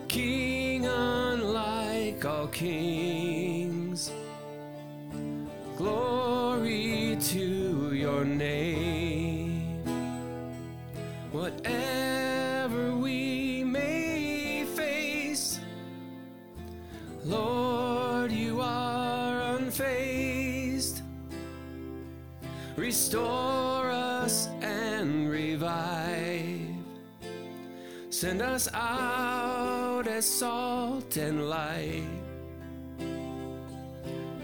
King 0.06 0.86
unlike 0.86 2.24
all 2.24 2.46
kings. 2.46 3.23
Whatever 11.64 12.94
we 12.94 13.64
may 13.64 14.66
face, 14.76 15.60
Lord, 17.24 18.30
you 18.30 18.60
are 18.60 19.56
unfazed. 19.56 21.00
Restore 22.76 23.90
us 23.90 24.48
and 24.60 25.30
revive. 25.30 26.68
Send 28.10 28.42
us 28.42 28.68
out 28.74 30.06
as 30.06 30.26
salt 30.26 31.16
and 31.16 31.48
light. 31.48 32.04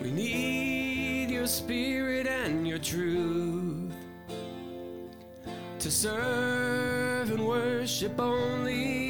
We 0.00 0.10
need 0.10 1.30
your 1.30 1.46
spirit 1.46 2.26
and 2.26 2.66
your 2.66 2.78
truth 2.78 3.92
to 5.80 5.90
serve 5.90 6.79
worship 7.60 8.18
only 8.18 9.09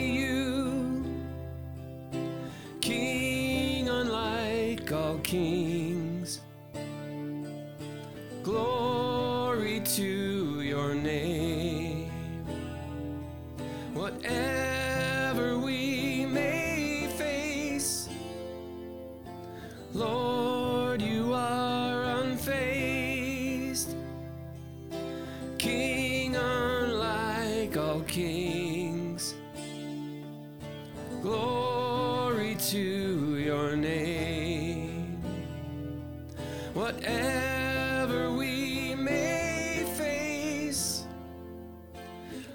Whatever 36.91 38.33
we 38.33 38.97
may 38.97 39.85
face, 39.97 41.05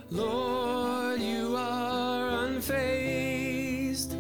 Lord, 0.10 1.22
you 1.22 1.56
are 1.56 2.32
unfazed. 2.46 4.18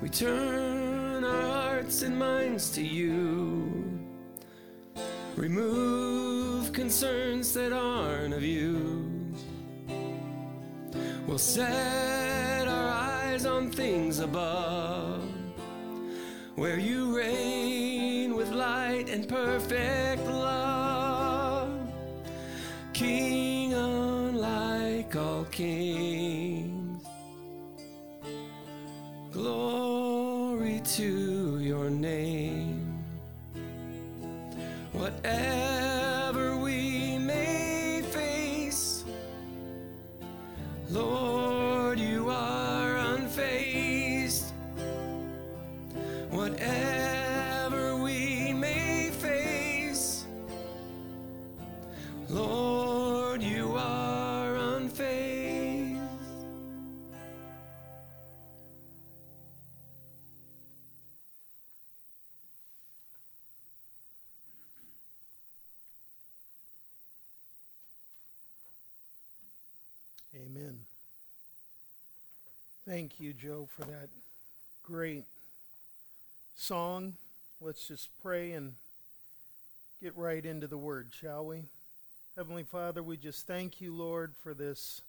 We 0.00 0.08
turn 0.08 1.24
our 1.24 1.42
hearts 1.42 2.02
and 2.02 2.16
minds 2.16 2.70
to 2.74 2.82
you. 2.82 3.98
Remove 5.34 6.72
concerns 6.72 7.52
that 7.54 7.72
aren't 7.72 8.32
of 8.32 8.44
you. 8.44 9.34
We'll 11.26 11.38
set 11.38 12.68
our 12.68 12.88
eyes 12.88 13.44
on 13.44 13.72
things 13.72 14.20
above, 14.20 15.24
where 16.54 16.78
you 16.78 17.01
Thank 72.92 73.20
you, 73.20 73.32
Joe, 73.32 73.70
for 73.74 73.86
that 73.86 74.10
great 74.82 75.24
song. 76.54 77.14
Let's 77.58 77.88
just 77.88 78.10
pray 78.22 78.52
and 78.52 78.74
get 80.02 80.14
right 80.14 80.44
into 80.44 80.66
the 80.66 80.76
word, 80.76 81.08
shall 81.10 81.46
we? 81.46 81.62
Heavenly 82.36 82.64
Father, 82.64 83.02
we 83.02 83.16
just 83.16 83.46
thank 83.46 83.80
you, 83.80 83.94
Lord, 83.94 84.34
for 84.42 84.52
this 84.52 85.00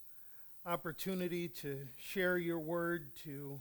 opportunity 0.65 1.49
to 1.49 1.81
share 1.99 2.37
your 2.37 2.57
word, 2.57 3.17
to 3.25 3.59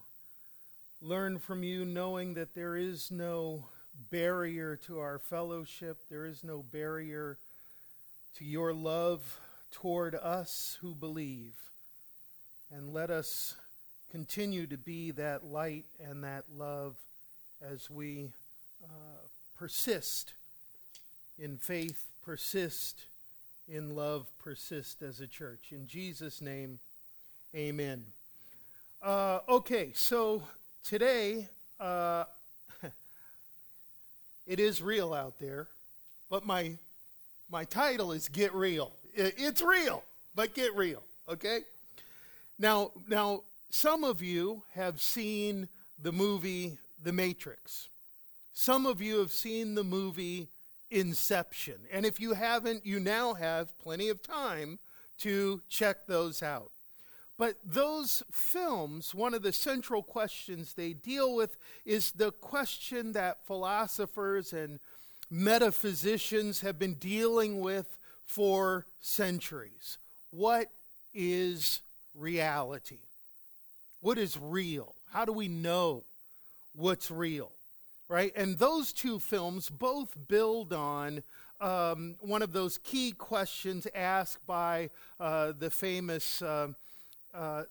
learn 1.01 1.41
from 1.41 1.65
you, 1.65 1.85
knowing 1.85 2.35
that 2.35 2.55
there 2.55 2.77
is 2.77 3.11
no 3.11 3.65
barrier 4.09 4.77
to 4.87 5.01
our 5.01 5.19
fellowship, 5.19 5.97
there 6.09 6.27
is 6.27 6.45
no 6.45 6.63
barrier 6.63 7.39
to 8.37 8.45
your 8.45 8.73
love 8.73 9.41
toward 9.73 10.15
us 10.15 10.79
who 10.81 10.95
believe. 10.95 11.57
And 12.71 12.95
let 12.95 13.11
us 13.11 13.57
continue 14.13 14.67
to 14.67 14.77
be 14.77 15.11
that 15.11 15.43
light 15.47 15.87
and 15.99 16.23
that 16.23 16.45
love 16.55 16.95
as 17.67 17.89
we 17.89 18.29
uh, 18.85 19.23
persist 19.59 20.35
in 21.39 21.57
faith, 21.57 22.09
persist 22.23 23.07
in 23.67 23.97
love, 23.97 24.27
persist 24.39 25.01
as 25.01 25.21
a 25.21 25.27
church. 25.27 25.73
In 25.73 25.87
Jesus' 25.87 26.43
name, 26.43 26.79
amen. 27.57 28.05
Uh, 29.03 29.39
okay, 29.49 29.93
so 29.95 30.43
today, 30.87 31.49
uh, 31.81 32.25
it 34.47 34.61
is 34.61 34.83
real 34.83 35.15
out 35.15 35.39
there, 35.39 35.69
but 36.29 36.45
my 36.45 36.77
my 37.51 37.65
title 37.65 38.13
is 38.13 38.29
Get 38.29 38.55
Real. 38.55 38.93
It's 39.15 39.63
real, 39.63 40.03
but 40.35 40.55
get 40.55 40.75
real, 40.75 41.03
okay? 41.29 41.61
Now, 42.59 42.93
now 43.09 43.43
some 43.73 44.05
of 44.05 44.21
you 44.21 44.63
have 44.75 45.01
seen 45.01 45.67
the 45.99 46.13
movie 46.13 46.77
The 47.03 47.13
Matrix. 47.13 47.89
Some 48.53 48.85
of 48.85 49.01
you 49.01 49.19
have 49.19 49.33
seen 49.33 49.75
the 49.75 49.83
movie 49.83 50.51
Inception. 50.91 51.77
And 51.91 52.05
if 52.05 52.21
you 52.21 52.35
haven't, 52.35 52.85
you 52.85 53.01
now 53.01 53.33
have 53.33 53.79
plenty 53.79 54.11
of 54.11 54.23
time 54.23 54.79
to 55.21 55.63
check 55.71 56.07
those 56.07 56.43
out. 56.43 56.71
But 57.39 57.57
those 57.65 58.23
films, 58.31 59.15
one 59.15 59.33
of 59.33 59.41
the 59.43 59.55
central 59.55 60.03
questions 60.03 60.75
they 60.75 60.93
deal 60.93 61.35
with 61.35 61.57
is 61.87 62.13
the 62.13 62.31
question 62.31 63.13
that 63.13 63.47
philosophers 63.47 64.53
and 64.53 64.81
metaphysicians 65.31 66.61
have 66.61 66.79
been 66.79 66.95
dealing 66.95 67.61
with 67.61 67.99
for 68.27 68.85
centuries. 69.01 69.97
What 70.31 70.71
is 71.15 71.81
reality? 72.15 72.99
What 74.03 74.19
is 74.19 74.37
real? 74.37 74.97
How 75.13 75.25
do 75.25 75.33
we 75.33 75.47
know 75.47 76.03
what's 76.75 77.09
real? 77.09 77.53
Right? 78.09 78.33
And 78.35 78.59
those 78.59 78.93
two 78.93 79.21
films 79.21 79.71
both 79.71 80.17
build 80.27 80.73
on 80.73 81.23
um, 81.61 82.17
one 82.19 82.43
of 82.43 82.53
those 82.53 82.79
key 82.79 83.13
questions 83.13 83.87
asked 83.95 84.45
by 84.45 84.91
uh, 85.21 85.53
the 85.57 85.71
famous 85.71 86.43
uh, 86.43 86.69
uh, 87.33 87.63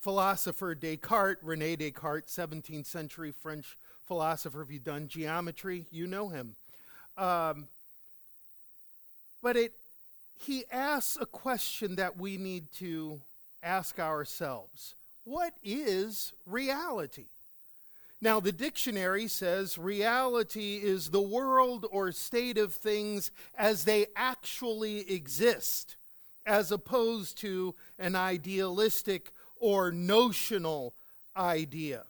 philosopher 0.00 0.74
Descartes, 0.74 1.42
Rene 1.42 1.76
Descartes, 1.76 2.34
17th 2.34 2.86
century 2.86 3.30
French 3.30 3.76
philosopher. 4.06 4.62
If 4.62 4.70
you've 4.70 4.84
done 4.84 5.06
geometry, 5.06 5.84
you 5.90 6.06
know 6.06 6.30
him. 6.30 6.56
Um, 7.18 7.68
but 9.42 9.58
it, 9.58 9.74
he 10.40 10.64
asks 10.72 11.18
a 11.20 11.26
question 11.26 11.96
that 11.96 12.16
we 12.16 12.38
need 12.38 12.72
to 12.78 13.20
ask 13.62 13.98
ourselves 13.98 14.94
What 15.24 15.54
is 15.62 16.32
reality? 16.46 17.26
Now, 18.20 18.38
the 18.38 18.52
dictionary 18.52 19.26
says 19.26 19.78
reality 19.78 20.80
is 20.82 21.10
the 21.10 21.20
world 21.20 21.86
or 21.90 22.12
state 22.12 22.56
of 22.56 22.72
things 22.72 23.32
as 23.56 23.84
they 23.84 24.06
actually 24.14 25.10
exist, 25.12 25.96
as 26.46 26.70
opposed 26.70 27.36
to 27.38 27.74
an 27.98 28.14
idealistic 28.14 29.32
or 29.56 29.90
notional 29.90 30.94
idea. 31.36 32.04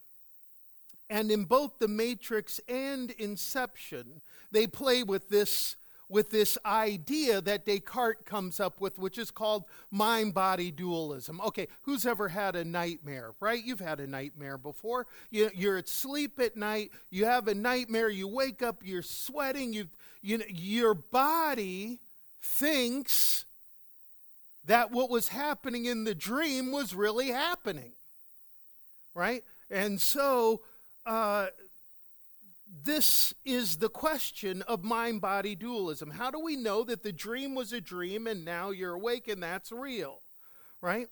And 1.08 1.30
in 1.30 1.44
both 1.44 1.78
The 1.78 1.88
Matrix 1.88 2.60
and 2.68 3.10
Inception, 3.12 4.20
they 4.50 4.66
play 4.66 5.02
with 5.02 5.28
this, 5.28 5.76
with 6.12 6.30
this 6.30 6.58
idea 6.66 7.40
that 7.40 7.64
Descartes 7.64 8.24
comes 8.26 8.60
up 8.60 8.82
with, 8.82 8.98
which 8.98 9.16
is 9.16 9.30
called 9.30 9.64
mind 9.90 10.34
body 10.34 10.70
dualism. 10.70 11.40
Okay, 11.40 11.68
who's 11.82 12.04
ever 12.04 12.28
had 12.28 12.54
a 12.54 12.64
nightmare, 12.64 13.32
right? 13.40 13.64
You've 13.64 13.80
had 13.80 13.98
a 13.98 14.06
nightmare 14.06 14.58
before. 14.58 15.06
You, 15.30 15.50
you're 15.54 15.78
at 15.78 15.88
sleep 15.88 16.38
at 16.38 16.54
night, 16.54 16.92
you 17.10 17.24
have 17.24 17.48
a 17.48 17.54
nightmare, 17.54 18.10
you 18.10 18.28
wake 18.28 18.62
up, 18.62 18.82
you're 18.84 19.02
sweating, 19.02 19.72
you, 19.72 19.88
you, 20.20 20.42
your 20.48 20.92
body 20.92 21.98
thinks 22.42 23.46
that 24.66 24.92
what 24.92 25.08
was 25.08 25.28
happening 25.28 25.86
in 25.86 26.04
the 26.04 26.14
dream 26.14 26.72
was 26.72 26.94
really 26.94 27.28
happening, 27.28 27.92
right? 29.14 29.44
And 29.70 29.98
so, 29.98 30.60
uh, 31.06 31.46
this 32.84 33.34
is 33.44 33.78
the 33.78 33.88
question 33.88 34.62
of 34.62 34.82
mind 34.82 35.20
body 35.20 35.54
dualism. 35.54 36.10
How 36.10 36.30
do 36.30 36.40
we 36.40 36.56
know 36.56 36.84
that 36.84 37.02
the 37.02 37.12
dream 37.12 37.54
was 37.54 37.72
a 37.72 37.80
dream 37.80 38.26
and 38.26 38.44
now 38.44 38.70
you're 38.70 38.94
awake 38.94 39.28
and 39.28 39.42
that's 39.42 39.70
real? 39.70 40.20
Right? 40.80 41.08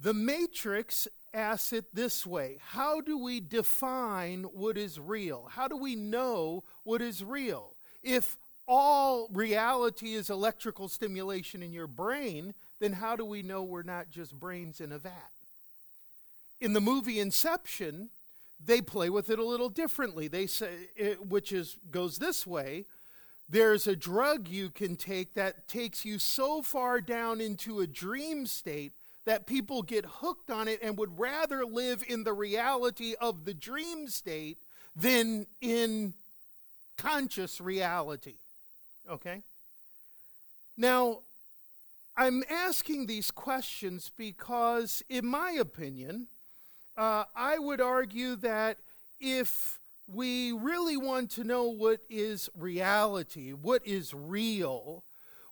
The 0.00 0.14
Matrix 0.14 1.08
asks 1.34 1.72
it 1.72 1.94
this 1.94 2.24
way 2.24 2.58
How 2.68 3.00
do 3.00 3.18
we 3.18 3.40
define 3.40 4.44
what 4.44 4.78
is 4.78 5.00
real? 5.00 5.48
How 5.50 5.66
do 5.66 5.76
we 5.76 5.96
know 5.96 6.62
what 6.84 7.02
is 7.02 7.24
real? 7.24 7.74
If 8.02 8.36
all 8.68 9.28
reality 9.32 10.14
is 10.14 10.30
electrical 10.30 10.88
stimulation 10.88 11.62
in 11.62 11.72
your 11.72 11.86
brain, 11.86 12.54
then 12.78 12.92
how 12.94 13.16
do 13.16 13.24
we 13.24 13.42
know 13.42 13.62
we're 13.62 13.82
not 13.82 14.10
just 14.10 14.38
brains 14.38 14.80
in 14.80 14.92
a 14.92 14.98
vat? 14.98 15.30
In 16.60 16.72
the 16.72 16.80
movie 16.80 17.20
Inception, 17.20 18.10
they 18.64 18.80
play 18.80 19.10
with 19.10 19.30
it 19.30 19.38
a 19.38 19.44
little 19.44 19.68
differently. 19.68 20.28
They 20.28 20.46
say, 20.46 20.70
it, 20.96 21.26
which 21.26 21.52
is 21.52 21.76
goes 21.90 22.18
this 22.18 22.46
way. 22.46 22.84
There's 23.48 23.86
a 23.86 23.94
drug 23.94 24.48
you 24.48 24.70
can 24.70 24.96
take 24.96 25.34
that 25.34 25.68
takes 25.68 26.04
you 26.04 26.18
so 26.18 26.62
far 26.62 27.00
down 27.00 27.40
into 27.40 27.80
a 27.80 27.86
dream 27.86 28.46
state 28.46 28.92
that 29.24 29.46
people 29.46 29.82
get 29.82 30.04
hooked 30.04 30.50
on 30.50 30.68
it 30.68 30.80
and 30.82 30.96
would 30.98 31.18
rather 31.18 31.64
live 31.64 32.02
in 32.08 32.24
the 32.24 32.32
reality 32.32 33.14
of 33.20 33.44
the 33.44 33.54
dream 33.54 34.08
state 34.08 34.58
than 34.94 35.46
in 35.60 36.14
conscious 36.96 37.60
reality. 37.60 38.34
Okay? 39.08 39.42
Now, 40.76 41.20
I'm 42.16 42.42
asking 42.50 43.06
these 43.06 43.30
questions 43.30 44.10
because, 44.16 45.02
in 45.08 45.26
my 45.26 45.52
opinion, 45.52 46.28
uh, 46.96 47.24
I 47.34 47.58
would 47.58 47.80
argue 47.80 48.36
that 48.36 48.78
if 49.20 49.80
we 50.06 50.52
really 50.52 50.96
want 50.96 51.30
to 51.32 51.44
know 51.44 51.64
what 51.64 52.00
is 52.08 52.48
reality, 52.56 53.52
what 53.52 53.86
is 53.86 54.14
real, 54.14 55.04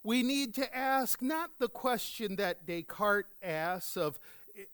we 0.02 0.22
need 0.22 0.54
to 0.54 0.76
ask 0.76 1.22
not 1.22 1.50
the 1.58 1.68
question 1.68 2.36
that 2.36 2.66
Descartes 2.66 3.30
asks 3.42 3.96
of, 3.96 4.18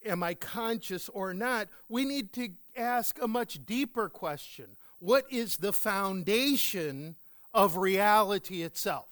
Am 0.04 0.22
I 0.22 0.35
conscious 0.35 1.09
or 1.09 1.33
not? 1.33 1.68
We 1.88 2.04
need 2.04 2.35
to 2.35 2.50
ask 2.76 3.18
a 3.22 3.28
much 3.28 3.64
deeper 3.64 4.09
question 4.11 4.76
What 4.98 5.24
is 5.30 5.56
the 5.56 5.72
foundation 5.72 7.16
of 7.54 7.76
reality 7.76 8.62
itself? 8.62 9.06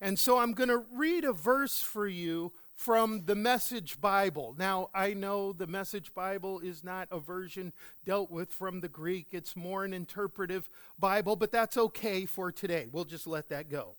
And 0.00 0.18
so 0.18 0.38
I'm 0.38 0.52
going 0.52 0.68
to 0.68 0.84
read 0.92 1.24
a 1.24 1.32
verse 1.32 1.80
for 1.80 2.06
you 2.06 2.52
from 2.74 3.24
the 3.26 3.34
Message 3.34 4.00
Bible. 4.00 4.54
Now, 4.58 4.90
I 4.94 5.14
know 5.14 5.52
the 5.52 5.66
Message 5.66 6.12
Bible 6.14 6.60
is 6.60 6.82
not 6.82 7.08
a 7.10 7.18
version 7.18 7.72
dealt 8.04 8.30
with 8.30 8.52
from 8.52 8.80
the 8.80 8.88
Greek, 8.88 9.28
it's 9.32 9.56
more 9.56 9.84
an 9.84 9.94
interpretive 9.94 10.68
Bible, 10.98 11.36
but 11.36 11.52
that's 11.52 11.76
okay 11.76 12.26
for 12.26 12.52
today. 12.52 12.88
We'll 12.90 13.04
just 13.04 13.26
let 13.26 13.48
that 13.48 13.70
go. 13.70 13.94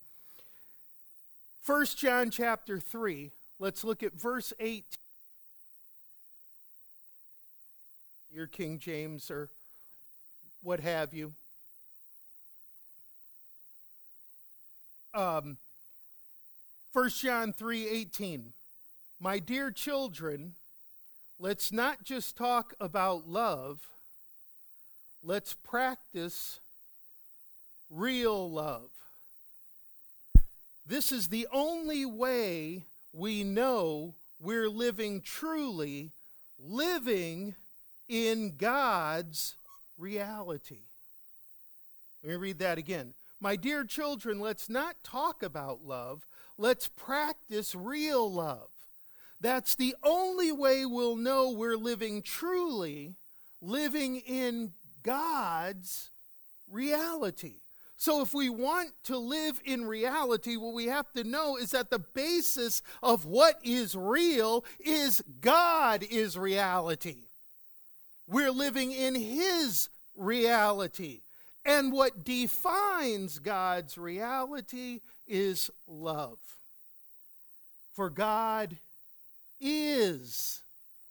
1 1.66 1.86
John 1.98 2.30
chapter 2.30 2.80
3, 2.80 3.32
let's 3.60 3.84
look 3.84 4.04
at 4.04 4.14
verse 4.14 4.54
8. 4.60 4.86
Your 8.32 8.48
King 8.48 8.80
James 8.80 9.32
or 9.32 9.50
what 10.62 10.82
have 10.82 11.14
you. 11.14 11.34
Um, 15.14 15.58
1 16.92 17.10
John 17.10 17.54
3:18 17.54 18.52
My 19.20 19.40
dear 19.40 19.72
children, 19.72 20.56
let's 21.40 21.72
not 21.72 22.04
just 22.04 22.36
talk 22.36 22.74
about 22.80 23.30
love. 23.30 23.80
Let's 25.24 25.54
practice 25.54 26.60
real 27.90 28.52
love. 28.52 28.90
This 30.86 31.12
is 31.12 31.30
the 31.30 31.48
only 31.52 32.06
way 32.06 32.84
we 33.14 33.44
know 33.44 34.16
we're 34.40 34.70
living 34.70 35.22
truly, 35.22 36.12
living 36.60 37.56
in 38.10 38.56
God's 38.58 39.56
reality. 39.98 40.82
Let 42.22 42.32
me 42.32 42.36
read 42.36 42.60
that 42.60 42.78
again. 42.78 43.14
My 43.40 43.56
dear 43.56 43.86
children, 43.86 44.40
let's 44.40 44.70
not 44.70 44.98
talk 45.04 45.42
about 45.42 45.86
love. 45.86 46.28
Let's 46.58 46.88
practice 46.88 47.74
real 47.74 48.32
love. 48.32 48.70
That's 49.42 49.76
the 49.76 49.96
only 50.04 50.52
way 50.52 50.86
we'll 50.86 51.16
know 51.16 51.52
we're 51.52 51.78
living 51.78 52.22
truly, 52.22 53.16
living 53.62 54.18
in 54.18 54.74
God's 55.04 56.10
reality. 56.70 57.56
So, 57.98 58.22
if 58.22 58.34
we 58.34 58.50
want 58.50 58.92
to 59.06 59.18
live 59.18 59.62
in 59.64 59.86
reality, 59.86 60.58
what 60.58 60.74
we 60.74 60.88
have 60.88 61.12
to 61.14 61.24
know 61.24 61.58
is 61.58 61.72
that 61.72 61.90
the 61.90 62.00
basis 62.00 62.82
of 63.02 63.26
what 63.26 63.60
is 63.64 63.96
real 63.96 64.66
is 64.80 65.24
God 65.42 66.04
is 66.04 66.38
reality. 66.38 67.24
We're 68.28 68.52
living 68.52 68.92
in 68.92 69.16
His 69.16 69.90
reality. 70.16 71.22
And 71.66 71.92
what 71.92 72.24
defines 72.24 73.40
God's 73.40 73.98
reality 73.98 75.02
is 75.26 75.72
love. 75.88 76.38
For 77.94 78.10
God 78.10 78.78
is 79.60 80.62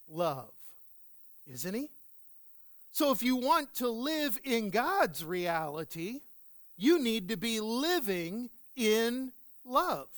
love, 0.08 0.52
isn't 1.50 1.74
He? 1.74 1.88
So 2.92 3.10
if 3.10 3.22
you 3.22 3.36
want 3.36 3.74
to 3.74 3.88
live 3.88 4.38
in 4.44 4.70
God's 4.70 5.24
reality, 5.24 6.20
you 6.76 7.02
need 7.02 7.28
to 7.28 7.36
be 7.36 7.60
living 7.60 8.50
in 8.76 9.32
love. 9.64 10.08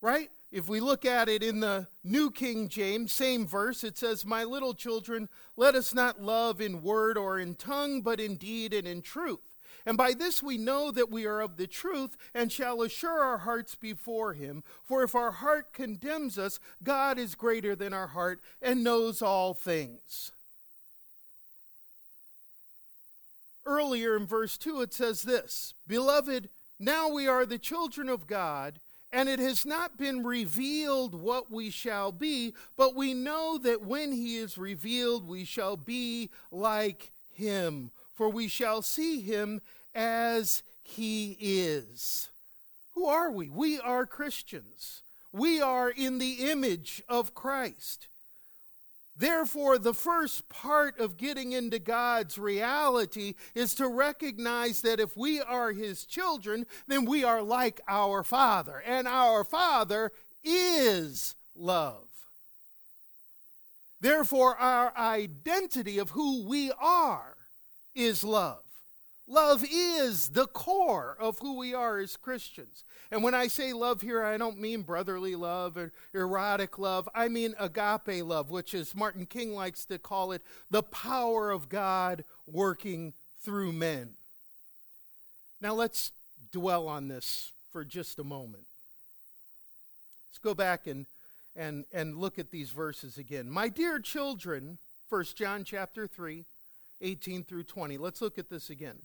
Right? 0.00 0.30
If 0.52 0.68
we 0.68 0.78
look 0.80 1.04
at 1.04 1.28
it 1.28 1.42
in 1.42 1.60
the 1.60 1.86
New 2.04 2.30
King 2.30 2.68
James, 2.68 3.12
same 3.12 3.46
verse, 3.46 3.82
it 3.82 3.98
says, 3.98 4.24
My 4.24 4.44
little 4.44 4.74
children, 4.74 5.28
let 5.56 5.74
us 5.74 5.94
not 5.94 6.22
love 6.22 6.60
in 6.60 6.82
word 6.82 7.18
or 7.18 7.38
in 7.38 7.54
tongue, 7.54 8.02
but 8.02 8.20
in 8.20 8.36
deed 8.36 8.72
and 8.72 8.86
in 8.86 9.02
truth. 9.02 9.40
And 9.86 9.96
by 9.96 10.12
this 10.12 10.42
we 10.42 10.58
know 10.58 10.90
that 10.90 11.10
we 11.10 11.24
are 11.24 11.40
of 11.40 11.56
the 11.56 11.68
truth 11.68 12.16
and 12.34 12.50
shall 12.50 12.82
assure 12.82 13.22
our 13.22 13.38
hearts 13.38 13.76
before 13.76 14.34
him. 14.34 14.64
For 14.84 15.04
if 15.04 15.14
our 15.14 15.30
heart 15.30 15.72
condemns 15.72 16.38
us, 16.38 16.58
God 16.82 17.18
is 17.18 17.36
greater 17.36 17.76
than 17.76 17.92
our 17.92 18.08
heart 18.08 18.40
and 18.60 18.82
knows 18.82 19.22
all 19.22 19.54
things. 19.54 20.32
Earlier 23.64 24.16
in 24.16 24.26
verse 24.26 24.58
2, 24.58 24.82
it 24.82 24.92
says 24.92 25.22
this 25.22 25.74
Beloved, 25.86 26.50
now 26.78 27.08
we 27.08 27.28
are 27.28 27.46
the 27.46 27.58
children 27.58 28.08
of 28.08 28.26
God 28.26 28.80
and 29.12 29.28
it 29.28 29.38
has 29.38 29.64
not 29.64 29.96
been 29.96 30.24
revealed 30.24 31.14
what 31.14 31.50
we 31.50 31.70
shall 31.70 32.12
be, 32.12 32.54
but 32.76 32.94
we 32.94 33.14
know 33.14 33.56
that 33.58 33.82
when 33.82 34.12
he 34.12 34.36
is 34.36 34.58
revealed, 34.58 35.26
we 35.26 35.44
shall 35.44 35.76
be 35.76 36.28
like 36.50 37.12
him, 37.30 37.90
for 38.16 38.28
we 38.28 38.48
shall 38.48 38.82
see 38.82 39.20
him 39.20 39.60
as 39.94 40.62
he 40.82 41.36
is. 41.38 42.28
Who 42.94 43.06
are 43.06 43.30
we? 43.30 43.50
We 43.50 43.78
are 43.78 44.06
Christians. 44.06 45.02
We 45.32 45.60
are 45.60 45.90
in 45.90 46.18
the 46.18 46.50
image 46.50 47.02
of 47.08 47.34
Christ. 47.34 48.08
Therefore, 49.18 49.78
the 49.78 49.94
first 49.94 50.48
part 50.48 50.98
of 50.98 51.16
getting 51.16 51.52
into 51.52 51.78
God's 51.78 52.38
reality 52.38 53.34
is 53.54 53.74
to 53.76 53.88
recognize 53.88 54.82
that 54.82 55.00
if 55.00 55.16
we 55.16 55.40
are 55.40 55.72
His 55.72 56.04
children, 56.04 56.66
then 56.86 57.06
we 57.06 57.24
are 57.24 57.42
like 57.42 57.80
our 57.88 58.22
Father, 58.22 58.82
and 58.84 59.08
our 59.08 59.42
Father 59.42 60.12
is 60.44 61.34
love. 61.54 62.08
Therefore, 64.00 64.56
our 64.56 64.92
identity 64.96 65.98
of 65.98 66.10
who 66.10 66.46
we 66.46 66.70
are 66.78 67.35
is 67.96 68.22
love. 68.22 68.60
Love 69.28 69.64
is 69.68 70.28
the 70.30 70.46
core 70.46 71.16
of 71.18 71.40
who 71.40 71.56
we 71.56 71.74
are 71.74 71.98
as 71.98 72.16
Christians. 72.16 72.84
And 73.10 73.24
when 73.24 73.34
I 73.34 73.48
say 73.48 73.72
love 73.72 74.00
here, 74.00 74.22
I 74.22 74.36
don't 74.36 74.60
mean 74.60 74.82
brotherly 74.82 75.34
love 75.34 75.76
or 75.76 75.92
erotic 76.14 76.78
love. 76.78 77.08
I 77.12 77.26
mean 77.26 77.54
agape 77.58 78.24
love, 78.24 78.50
which 78.50 78.72
is 78.72 78.94
Martin 78.94 79.26
King 79.26 79.52
likes 79.52 79.84
to 79.86 79.98
call 79.98 80.30
it 80.30 80.42
the 80.70 80.82
power 80.82 81.50
of 81.50 81.68
God 81.68 82.24
working 82.46 83.14
through 83.42 83.72
men. 83.72 84.10
Now 85.60 85.74
let's 85.74 86.12
dwell 86.52 86.86
on 86.86 87.08
this 87.08 87.52
for 87.72 87.84
just 87.84 88.20
a 88.20 88.24
moment. 88.24 88.64
Let's 90.30 90.38
go 90.38 90.54
back 90.54 90.86
and, 90.86 91.06
and, 91.56 91.84
and 91.92 92.16
look 92.16 92.38
at 92.38 92.50
these 92.52 92.70
verses 92.70 93.18
again. 93.18 93.50
My 93.50 93.68
dear 93.68 93.98
children, 93.98 94.78
1 95.08 95.24
John 95.34 95.64
chapter 95.64 96.06
3, 96.06 96.44
18 97.00 97.44
through 97.44 97.64
20. 97.64 97.98
Let's 97.98 98.20
look 98.20 98.38
at 98.38 98.50
this 98.50 98.70
again. 98.70 98.98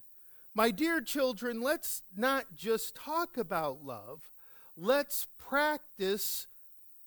My 0.53 0.71
dear 0.71 1.01
children, 1.01 1.61
let's 1.61 2.03
not 2.15 2.55
just 2.55 2.95
talk 2.95 3.37
about 3.37 3.85
love, 3.85 4.29
let's 4.75 5.27
practice 5.37 6.47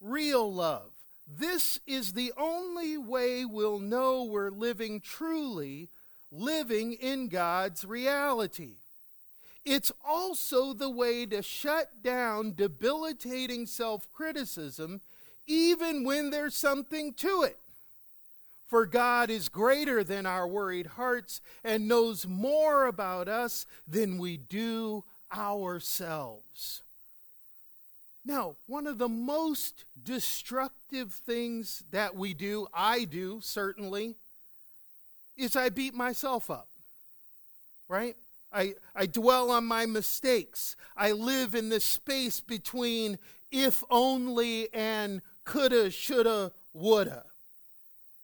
real 0.01 0.53
love. 0.53 0.93
This 1.27 1.79
is 1.87 2.13
the 2.13 2.33
only 2.37 2.99
way 2.99 3.45
we'll 3.45 3.79
know 3.79 4.25
we're 4.25 4.51
living 4.51 5.01
truly, 5.01 5.89
living 6.31 6.93
in 6.93 7.29
God's 7.29 7.85
reality. 7.85 8.77
It's 9.65 9.91
also 10.05 10.75
the 10.75 10.91
way 10.91 11.25
to 11.27 11.43
shut 11.43 12.03
down 12.03 12.55
debilitating 12.55 13.67
self 13.67 14.11
criticism, 14.13 15.01
even 15.47 16.05
when 16.05 16.31
there's 16.31 16.55
something 16.55 17.15
to 17.15 17.43
it. 17.43 17.59
For 18.75 18.87
God 18.87 19.31
is 19.31 19.49
greater 19.49 20.03
than 20.03 20.27
our 20.27 20.49
worried 20.49 20.87
hearts 20.89 21.41
and 21.63 21.87
knows 21.87 22.27
more 22.27 22.87
about 22.87 23.29
us 23.29 23.67
than 23.87 24.19
we 24.19 24.37
do 24.37 25.05
ourselves. 25.33 26.83
Now, 28.25 28.57
one 28.67 28.89
of 28.89 28.99
the 28.99 29.09
most 29.09 29.85
destructive 30.03 31.13
things 31.13 31.85
that 31.93 32.17
we 32.17 32.35
do, 32.35 32.67
I 32.75 33.05
do 33.05 33.39
certainly, 33.41 34.17
is 35.37 35.55
I 35.55 35.69
beat 35.69 35.95
myself 35.95 36.51
up, 36.51 36.67
right? 37.87 38.17
I, 38.53 38.75
I 38.93 39.07
dwell 39.07 39.53
on 39.53 39.67
my 39.67 39.87
mistakes. 39.87 40.75
I 40.97 41.13
live 41.13 41.55
in 41.55 41.69
this 41.69 41.85
space 41.85 42.41
between 42.41 43.21
if 43.53 43.85
only 43.89 44.75
and 44.75 45.23
coulda, 45.45 45.93
shoulda, 45.93 46.51
woulda, 46.73 47.23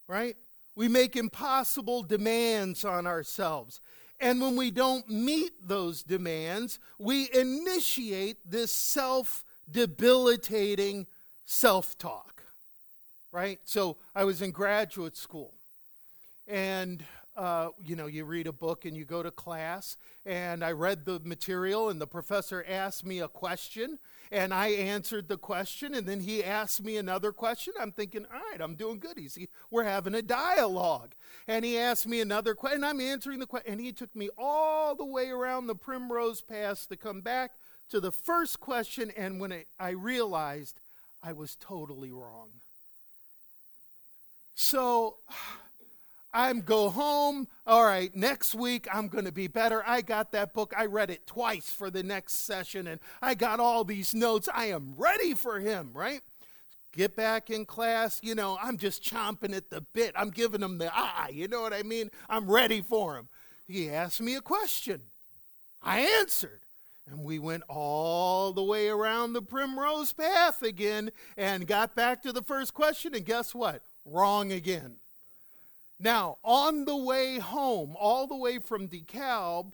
right? 0.09 0.35
We 0.75 0.87
make 0.87 1.15
impossible 1.15 2.03
demands 2.03 2.85
on 2.85 3.05
ourselves. 3.05 3.81
And 4.19 4.39
when 4.39 4.55
we 4.55 4.69
don't 4.71 5.09
meet 5.09 5.67
those 5.67 6.03
demands, 6.03 6.79
we 6.99 7.29
initiate 7.33 8.37
this 8.49 8.71
self 8.71 9.43
debilitating 9.69 11.07
self 11.45 11.97
talk, 11.97 12.43
right? 13.31 13.59
So 13.65 13.97
I 14.15 14.23
was 14.23 14.41
in 14.41 14.51
graduate 14.51 15.17
school, 15.17 15.55
and 16.47 17.03
uh, 17.35 17.69
you 17.83 17.95
know, 17.95 18.07
you 18.07 18.25
read 18.25 18.47
a 18.47 18.51
book 18.51 18.85
and 18.85 18.95
you 18.95 19.05
go 19.05 19.23
to 19.23 19.31
class, 19.31 19.97
and 20.25 20.63
I 20.63 20.71
read 20.71 21.05
the 21.05 21.19
material, 21.23 21.89
and 21.89 21.99
the 21.99 22.07
professor 22.07 22.65
asked 22.67 23.05
me 23.05 23.19
a 23.19 23.27
question, 23.27 23.99
and 24.31 24.53
I 24.53 24.69
answered 24.69 25.27
the 25.27 25.37
question, 25.37 25.93
and 25.93 26.07
then 26.07 26.21
he 26.21 26.43
asked 26.43 26.83
me 26.83 26.97
another 26.97 27.31
question. 27.31 27.73
I'm 27.79 27.91
thinking, 27.91 28.25
all 28.33 28.39
right, 28.51 28.61
I'm 28.61 28.75
doing 28.75 28.99
good. 28.99 29.17
He's, 29.17 29.35
he, 29.35 29.47
we're 29.69 29.83
having 29.83 30.15
a 30.15 30.21
dialogue. 30.21 31.13
And 31.47 31.65
he 31.65 31.77
asked 31.77 32.07
me 32.07 32.21
another 32.21 32.53
question, 32.53 32.83
and 32.83 32.85
I'm 32.85 33.01
answering 33.01 33.39
the 33.39 33.47
question, 33.47 33.71
and 33.71 33.81
he 33.81 33.91
took 33.91 34.15
me 34.15 34.29
all 34.37 34.95
the 34.95 35.05
way 35.05 35.29
around 35.29 35.67
the 35.67 35.75
Primrose 35.75 36.41
Pass 36.41 36.85
to 36.87 36.97
come 36.97 37.21
back 37.21 37.51
to 37.89 37.99
the 37.99 38.11
first 38.11 38.59
question, 38.59 39.11
and 39.17 39.39
when 39.39 39.51
I, 39.51 39.65
I 39.79 39.89
realized 39.91 40.79
I 41.23 41.33
was 41.33 41.55
totally 41.55 42.11
wrong. 42.11 42.49
So 44.55 45.15
I'm 46.33 46.61
go 46.61 46.89
home. 46.89 47.47
All 47.67 47.83
right, 47.83 48.15
next 48.15 48.55
week 48.55 48.87
I'm 48.91 49.07
going 49.07 49.25
to 49.25 49.31
be 49.31 49.47
better. 49.47 49.83
I 49.85 50.01
got 50.01 50.31
that 50.31 50.53
book. 50.53 50.73
I 50.77 50.85
read 50.85 51.09
it 51.09 51.27
twice 51.27 51.71
for 51.71 51.89
the 51.89 52.03
next 52.03 52.45
session 52.45 52.87
and 52.87 52.99
I 53.21 53.35
got 53.35 53.59
all 53.59 53.83
these 53.83 54.13
notes. 54.13 54.47
I 54.53 54.65
am 54.65 54.93
ready 54.97 55.33
for 55.33 55.59
him, 55.59 55.91
right? 55.93 56.21
Get 56.93 57.15
back 57.15 57.49
in 57.49 57.65
class, 57.65 58.19
you 58.21 58.35
know, 58.35 58.57
I'm 58.61 58.77
just 58.77 59.01
chomping 59.01 59.55
at 59.55 59.69
the 59.69 59.81
bit. 59.93 60.13
I'm 60.15 60.29
giving 60.29 60.61
him 60.61 60.77
the 60.77 60.93
eye, 60.93 61.31
you 61.33 61.47
know 61.47 61.61
what 61.61 61.73
I 61.73 61.83
mean? 61.83 62.09
I'm 62.29 62.51
ready 62.51 62.81
for 62.81 63.17
him. 63.17 63.29
He 63.65 63.89
asked 63.89 64.21
me 64.21 64.35
a 64.35 64.41
question. 64.41 65.03
I 65.81 66.01
answered. 66.19 66.59
And 67.09 67.23
we 67.23 67.39
went 67.39 67.63
all 67.67 68.53
the 68.53 68.63
way 68.63 68.87
around 68.87 69.33
the 69.33 69.41
primrose 69.41 70.13
path 70.13 70.61
again 70.61 71.11
and 71.35 71.67
got 71.67 71.95
back 71.95 72.21
to 72.23 72.31
the 72.31 72.43
first 72.43 72.73
question. 72.73 73.15
And 73.15 73.25
guess 73.25 73.55
what? 73.55 73.81
Wrong 74.05 74.51
again. 74.51 74.97
Now, 76.03 76.39
on 76.43 76.85
the 76.85 76.95
way 76.95 77.37
home, 77.37 77.95
all 77.95 78.25
the 78.25 78.35
way 78.35 78.57
from 78.57 78.87
DeKalb 78.87 79.73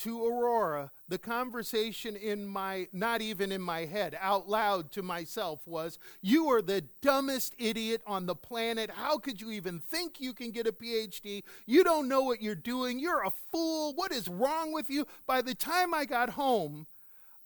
to 0.00 0.26
Aurora, 0.26 0.90
the 1.08 1.16
conversation 1.16 2.14
in 2.14 2.46
my, 2.46 2.88
not 2.92 3.22
even 3.22 3.50
in 3.50 3.62
my 3.62 3.86
head, 3.86 4.18
out 4.20 4.50
loud 4.50 4.92
to 4.92 5.02
myself 5.02 5.66
was, 5.66 5.98
You 6.20 6.50
are 6.50 6.60
the 6.60 6.84
dumbest 7.00 7.54
idiot 7.56 8.02
on 8.06 8.26
the 8.26 8.34
planet. 8.34 8.90
How 8.90 9.16
could 9.16 9.40
you 9.40 9.50
even 9.50 9.80
think 9.80 10.20
you 10.20 10.34
can 10.34 10.50
get 10.50 10.66
a 10.66 10.72
PhD? 10.72 11.42
You 11.64 11.82
don't 11.82 12.06
know 12.06 12.20
what 12.20 12.42
you're 12.42 12.54
doing. 12.54 12.98
You're 12.98 13.24
a 13.24 13.32
fool. 13.50 13.94
What 13.94 14.12
is 14.12 14.28
wrong 14.28 14.74
with 14.74 14.90
you? 14.90 15.06
By 15.26 15.40
the 15.40 15.54
time 15.54 15.94
I 15.94 16.04
got 16.04 16.30
home, 16.30 16.86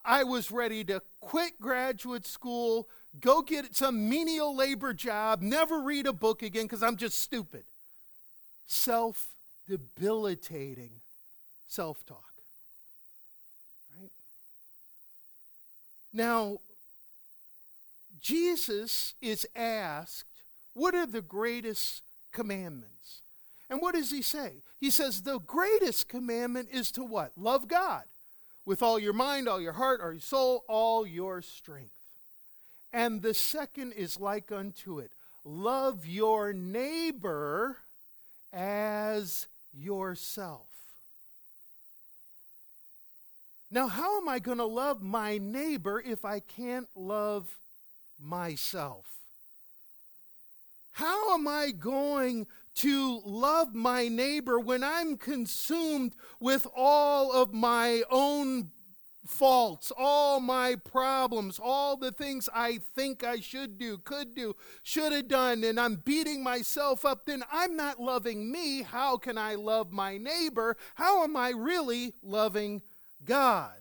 I 0.04 0.24
was 0.24 0.50
ready 0.50 0.82
to 0.84 1.00
quit 1.20 1.60
graduate 1.60 2.26
school, 2.26 2.88
go 3.20 3.42
get 3.42 3.76
some 3.76 4.08
menial 4.08 4.56
labor 4.56 4.94
job, 4.94 5.42
never 5.42 5.80
read 5.80 6.08
a 6.08 6.12
book 6.12 6.42
again 6.42 6.64
because 6.64 6.82
I'm 6.82 6.96
just 6.96 7.20
stupid 7.20 7.62
self 8.70 9.28
debilitating 9.68 10.90
self 11.66 12.06
talk. 12.06 12.32
Right? 13.98 14.10
Now, 16.12 16.58
Jesus 18.20 19.14
is 19.20 19.46
asked, 19.56 20.24
What 20.74 20.94
are 20.94 21.06
the 21.06 21.22
greatest 21.22 22.02
commandments? 22.32 23.20
And 23.68 23.80
what 23.80 23.94
does 23.94 24.10
he 24.10 24.22
say? 24.22 24.52
He 24.80 24.90
says, 24.90 25.22
The 25.22 25.40
greatest 25.40 26.08
commandment 26.08 26.68
is 26.72 26.90
to 26.92 27.04
what? 27.04 27.32
Love 27.36 27.66
God 27.68 28.04
with 28.64 28.82
all 28.82 28.98
your 28.98 29.12
mind, 29.12 29.48
all 29.48 29.60
your 29.60 29.72
heart, 29.72 30.00
all 30.00 30.12
your 30.12 30.20
soul, 30.20 30.64
all 30.68 31.06
your 31.06 31.42
strength. 31.42 31.90
And 32.92 33.22
the 33.22 33.34
second 33.34 33.92
is 33.92 34.20
like 34.20 34.52
unto 34.52 34.98
it 34.98 35.10
love 35.44 36.04
your 36.04 36.52
neighbor 36.52 37.78
as 38.52 39.46
yourself. 39.72 40.66
Now, 43.70 43.86
how 43.86 44.20
am 44.20 44.28
I 44.28 44.40
going 44.40 44.58
to 44.58 44.64
love 44.64 45.00
my 45.00 45.38
neighbor 45.38 46.02
if 46.04 46.24
I 46.24 46.40
can't 46.40 46.88
love 46.96 47.56
myself? 48.18 49.06
How 50.92 51.34
am 51.34 51.46
I 51.46 51.70
going 51.70 52.46
to 52.76 53.22
love 53.24 53.74
my 53.74 54.08
neighbor 54.08 54.58
when 54.58 54.82
I'm 54.82 55.16
consumed 55.16 56.14
with 56.40 56.66
all 56.74 57.32
of 57.32 57.54
my 57.54 58.02
own 58.10 58.70
faults, 59.26 59.92
all 59.96 60.40
my 60.40 60.76
problems, 60.76 61.60
all 61.62 61.96
the 61.96 62.12
things 62.12 62.48
I 62.54 62.80
think 62.94 63.22
I 63.22 63.40
should 63.40 63.78
do, 63.78 63.98
could 63.98 64.34
do, 64.34 64.56
should 64.82 65.12
have 65.12 65.28
done, 65.28 65.62
and 65.64 65.78
I'm 65.78 65.96
beating 65.96 66.42
myself 66.42 67.04
up, 67.04 67.26
then 67.26 67.44
I'm 67.52 67.76
not 67.76 68.00
loving 68.00 68.50
me. 68.50 68.82
How 68.82 69.16
can 69.16 69.36
I 69.36 69.54
love 69.54 69.92
my 69.92 70.16
neighbor? 70.16 70.76
How 70.94 71.22
am 71.24 71.36
I 71.36 71.50
really 71.50 72.14
loving 72.22 72.82
God? 73.24 73.72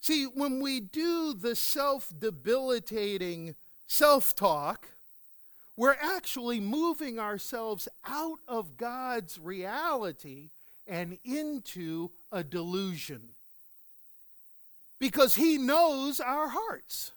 See, 0.00 0.24
when 0.24 0.60
we 0.60 0.80
do 0.80 1.32
the 1.32 1.56
self 1.56 2.12
debilitating 2.18 3.54
self 3.86 4.34
talk, 4.36 4.88
we're 5.76 5.96
actually 6.00 6.60
moving 6.60 7.18
ourselves 7.18 7.88
out 8.06 8.38
of 8.46 8.76
God's 8.76 9.38
reality 9.38 10.50
and 10.86 11.18
into 11.24 12.10
a 12.30 12.42
delusion. 12.44 13.22
Because 14.98 15.34
he 15.34 15.58
knows 15.58 16.20
our 16.20 16.48
hearts 16.48 17.12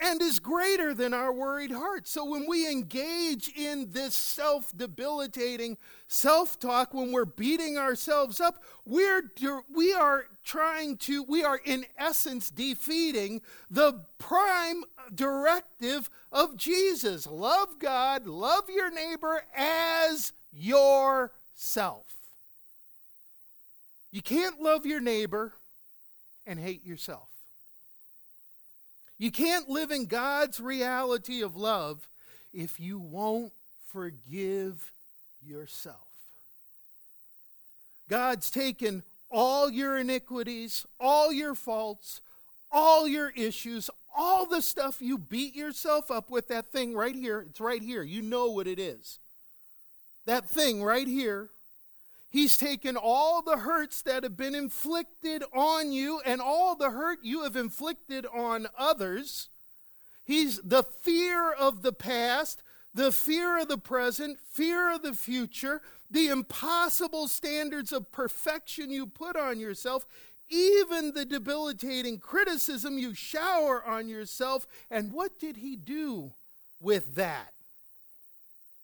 and 0.00 0.22
is 0.22 0.38
greater 0.38 0.94
than 0.94 1.12
our 1.12 1.32
worried 1.32 1.72
hearts. 1.72 2.10
So 2.10 2.24
when 2.24 2.46
we 2.46 2.70
engage 2.70 3.50
in 3.56 3.90
this 3.90 4.14
self 4.14 4.76
debilitating 4.76 5.76
self 6.06 6.58
talk, 6.58 6.94
when 6.94 7.12
we're 7.12 7.24
beating 7.24 7.76
ourselves 7.76 8.40
up, 8.40 8.62
we're, 8.84 9.32
we 9.74 9.92
are 9.92 10.26
trying 10.44 10.96
to, 10.98 11.24
we 11.24 11.42
are 11.42 11.60
in 11.64 11.84
essence 11.98 12.50
defeating 12.50 13.42
the 13.70 14.04
prime 14.18 14.84
directive 15.14 16.10
of 16.30 16.56
Jesus 16.56 17.26
love 17.26 17.78
God, 17.78 18.26
love 18.26 18.68
your 18.68 18.90
neighbor 18.90 19.42
as 19.54 20.32
yourself. 20.52 22.07
You 24.10 24.22
can't 24.22 24.60
love 24.60 24.86
your 24.86 25.00
neighbor 25.00 25.52
and 26.46 26.58
hate 26.58 26.84
yourself. 26.84 27.28
You 29.18 29.30
can't 29.30 29.68
live 29.68 29.90
in 29.90 30.06
God's 30.06 30.60
reality 30.60 31.42
of 31.42 31.56
love 31.56 32.08
if 32.54 32.78
you 32.78 32.98
won't 32.98 33.52
forgive 33.88 34.92
yourself. 35.44 36.06
God's 38.08 38.50
taken 38.50 39.02
all 39.30 39.70
your 39.70 39.98
iniquities, 39.98 40.86
all 40.98 41.32
your 41.32 41.54
faults, 41.54 42.20
all 42.70 43.06
your 43.06 43.30
issues, 43.30 43.90
all 44.16 44.46
the 44.46 44.62
stuff 44.62 45.02
you 45.02 45.18
beat 45.18 45.54
yourself 45.54 46.10
up 46.10 46.30
with, 46.30 46.48
that 46.48 46.72
thing 46.72 46.94
right 46.94 47.14
here. 47.14 47.46
It's 47.50 47.60
right 47.60 47.82
here. 47.82 48.02
You 48.02 48.22
know 48.22 48.46
what 48.50 48.66
it 48.66 48.78
is. 48.78 49.18
That 50.26 50.48
thing 50.48 50.82
right 50.82 51.06
here 51.06 51.50
He's 52.30 52.58
taken 52.58 52.96
all 52.96 53.40
the 53.40 53.58
hurts 53.58 54.02
that 54.02 54.22
have 54.22 54.36
been 54.36 54.54
inflicted 54.54 55.42
on 55.54 55.92
you 55.92 56.20
and 56.26 56.40
all 56.40 56.76
the 56.76 56.90
hurt 56.90 57.20
you 57.22 57.42
have 57.44 57.56
inflicted 57.56 58.26
on 58.26 58.66
others. 58.76 59.48
He's 60.24 60.60
the 60.62 60.82
fear 60.82 61.50
of 61.50 61.80
the 61.80 61.92
past, 61.92 62.62
the 62.92 63.12
fear 63.12 63.58
of 63.58 63.68
the 63.68 63.78
present, 63.78 64.38
fear 64.40 64.92
of 64.92 65.00
the 65.00 65.14
future, 65.14 65.80
the 66.10 66.28
impossible 66.28 67.28
standards 67.28 67.94
of 67.94 68.12
perfection 68.12 68.90
you 68.90 69.06
put 69.06 69.34
on 69.36 69.58
yourself, 69.58 70.04
even 70.50 71.12
the 71.12 71.24
debilitating 71.24 72.18
criticism 72.18 72.98
you 72.98 73.14
shower 73.14 73.82
on 73.82 74.06
yourself. 74.06 74.66
And 74.90 75.12
what 75.12 75.38
did 75.38 75.58
he 75.58 75.76
do 75.76 76.32
with 76.78 77.14
that? 77.14 77.54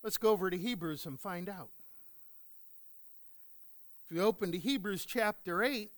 Let's 0.02 0.16
go 0.16 0.30
over 0.30 0.48
to 0.48 0.56
Hebrews 0.56 1.04
and 1.04 1.20
find 1.20 1.48
out. 1.48 1.68
If 4.10 4.16
you 4.16 4.22
open 4.22 4.52
to 4.52 4.58
Hebrews 4.58 5.06
chapter 5.06 5.62
8, 5.62 5.90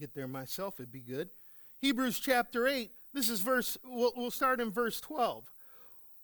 get 0.00 0.14
there 0.14 0.26
myself, 0.26 0.80
it'd 0.80 0.92
be 0.92 1.00
good. 1.00 1.28
Hebrews 1.80 2.18
chapter 2.18 2.66
8, 2.66 2.90
This 3.14 3.28
is 3.28 3.40
verse, 3.40 3.78
we'll, 3.84 4.12
we'll 4.16 4.32
start 4.32 4.60
in 4.60 4.70
verse 4.70 5.00
12. 5.00 5.44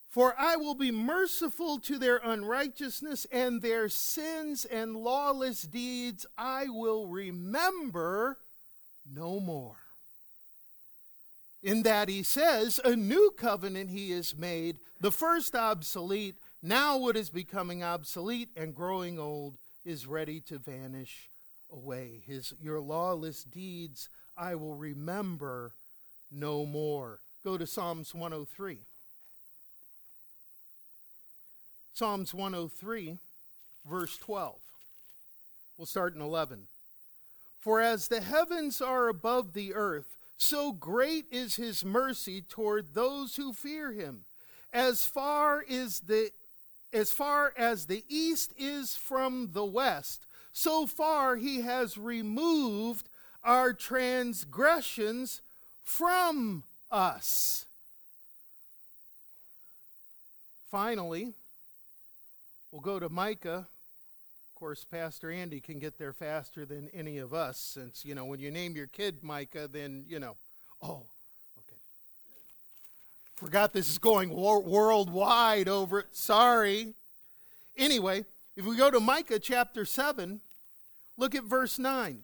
For 0.08 0.34
I 0.38 0.56
will 0.56 0.74
be 0.74 0.90
merciful 0.90 1.78
to 1.80 1.98
their 1.98 2.18
unrighteousness 2.18 3.26
and 3.32 3.62
their 3.62 3.88
sins 3.88 4.64
and 4.64 4.96
lawless 4.96 5.62
deeds 5.62 6.26
I 6.36 6.68
will 6.68 7.06
remember 7.06 8.38
no 9.12 9.40
more. 9.40 9.76
In 11.62 11.82
that 11.82 12.08
he 12.08 12.22
says, 12.22 12.80
A 12.84 12.94
new 12.94 13.32
covenant 13.36 13.90
he 13.90 14.10
has 14.12 14.36
made, 14.36 14.78
the 15.00 15.10
first 15.10 15.54
obsolete, 15.54 16.36
now 16.64 16.96
what 16.96 17.16
is 17.16 17.28
becoming 17.28 17.82
obsolete 17.82 18.48
and 18.56 18.74
growing 18.74 19.18
old 19.18 19.58
is 19.84 20.06
ready 20.06 20.40
to 20.40 20.58
vanish 20.58 21.28
away. 21.70 22.22
His, 22.26 22.54
your 22.60 22.80
lawless 22.80 23.44
deeds 23.44 24.08
I 24.36 24.54
will 24.54 24.74
remember 24.74 25.74
no 26.30 26.64
more. 26.64 27.20
Go 27.44 27.58
to 27.58 27.66
Psalms 27.66 28.14
103. 28.14 28.78
Psalms 31.92 32.32
103, 32.34 33.18
verse 33.88 34.16
12. 34.16 34.56
We'll 35.76 35.86
start 35.86 36.14
in 36.14 36.20
11. 36.20 36.66
For 37.60 37.80
as 37.80 38.08
the 38.08 38.20
heavens 38.20 38.80
are 38.80 39.08
above 39.08 39.52
the 39.52 39.74
earth, 39.74 40.16
so 40.36 40.72
great 40.72 41.26
is 41.30 41.56
his 41.56 41.84
mercy 41.84 42.40
toward 42.40 42.94
those 42.94 43.36
who 43.36 43.52
fear 43.52 43.92
him. 43.92 44.24
As 44.72 45.04
far 45.04 45.62
is 45.62 46.00
the 46.00 46.30
as 46.94 47.12
far 47.12 47.52
as 47.58 47.86
the 47.86 48.04
east 48.08 48.52
is 48.56 48.96
from 48.96 49.50
the 49.52 49.64
west, 49.64 50.26
so 50.52 50.86
far 50.86 51.36
he 51.36 51.62
has 51.62 51.98
removed 51.98 53.08
our 53.42 53.72
transgressions 53.72 55.42
from 55.82 56.62
us. 56.90 57.66
Finally, 60.70 61.34
we'll 62.70 62.80
go 62.80 62.98
to 63.00 63.08
Micah. 63.08 63.66
Of 63.66 64.54
course, 64.54 64.84
Pastor 64.84 65.30
Andy 65.30 65.60
can 65.60 65.80
get 65.80 65.98
there 65.98 66.12
faster 66.12 66.64
than 66.64 66.88
any 66.94 67.18
of 67.18 67.34
us, 67.34 67.58
since, 67.58 68.04
you 68.04 68.14
know, 68.14 68.24
when 68.24 68.38
you 68.38 68.50
name 68.50 68.76
your 68.76 68.86
kid 68.86 69.22
Micah, 69.22 69.68
then, 69.70 70.04
you 70.08 70.20
know, 70.20 70.36
oh. 70.80 71.02
Forgot 73.44 73.74
this 73.74 73.90
is 73.90 73.98
going 73.98 74.30
wor- 74.30 74.62
worldwide 74.62 75.68
over 75.68 75.98
it. 75.98 76.06
Sorry. 76.12 76.94
Anyway, 77.76 78.24
if 78.56 78.64
we 78.64 78.74
go 78.74 78.90
to 78.90 78.98
Micah 79.00 79.38
chapter 79.38 79.84
7, 79.84 80.40
look 81.18 81.34
at 81.34 81.44
verse 81.44 81.78
9. 81.78 82.20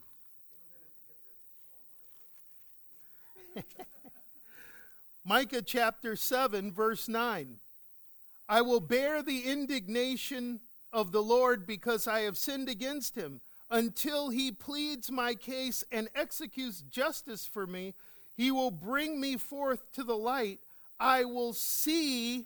Micah 5.26 5.60
chapter 5.60 6.16
7, 6.16 6.72
verse 6.72 7.06
9. 7.06 7.56
I 8.48 8.62
will 8.62 8.80
bear 8.80 9.22
the 9.22 9.42
indignation 9.42 10.60
of 10.90 11.12
the 11.12 11.22
Lord 11.22 11.66
because 11.66 12.08
I 12.08 12.20
have 12.20 12.38
sinned 12.38 12.70
against 12.70 13.14
him. 13.14 13.42
Until 13.70 14.30
he 14.30 14.52
pleads 14.52 15.10
my 15.10 15.34
case 15.34 15.84
and 15.92 16.08
executes 16.14 16.80
justice 16.80 17.46
for 17.46 17.66
me, 17.66 17.92
he 18.38 18.50
will 18.50 18.70
bring 18.70 19.20
me 19.20 19.36
forth 19.36 19.92
to 19.92 20.02
the 20.02 20.16
light. 20.16 20.60
I 21.00 21.24
will 21.24 21.52
see 21.52 22.44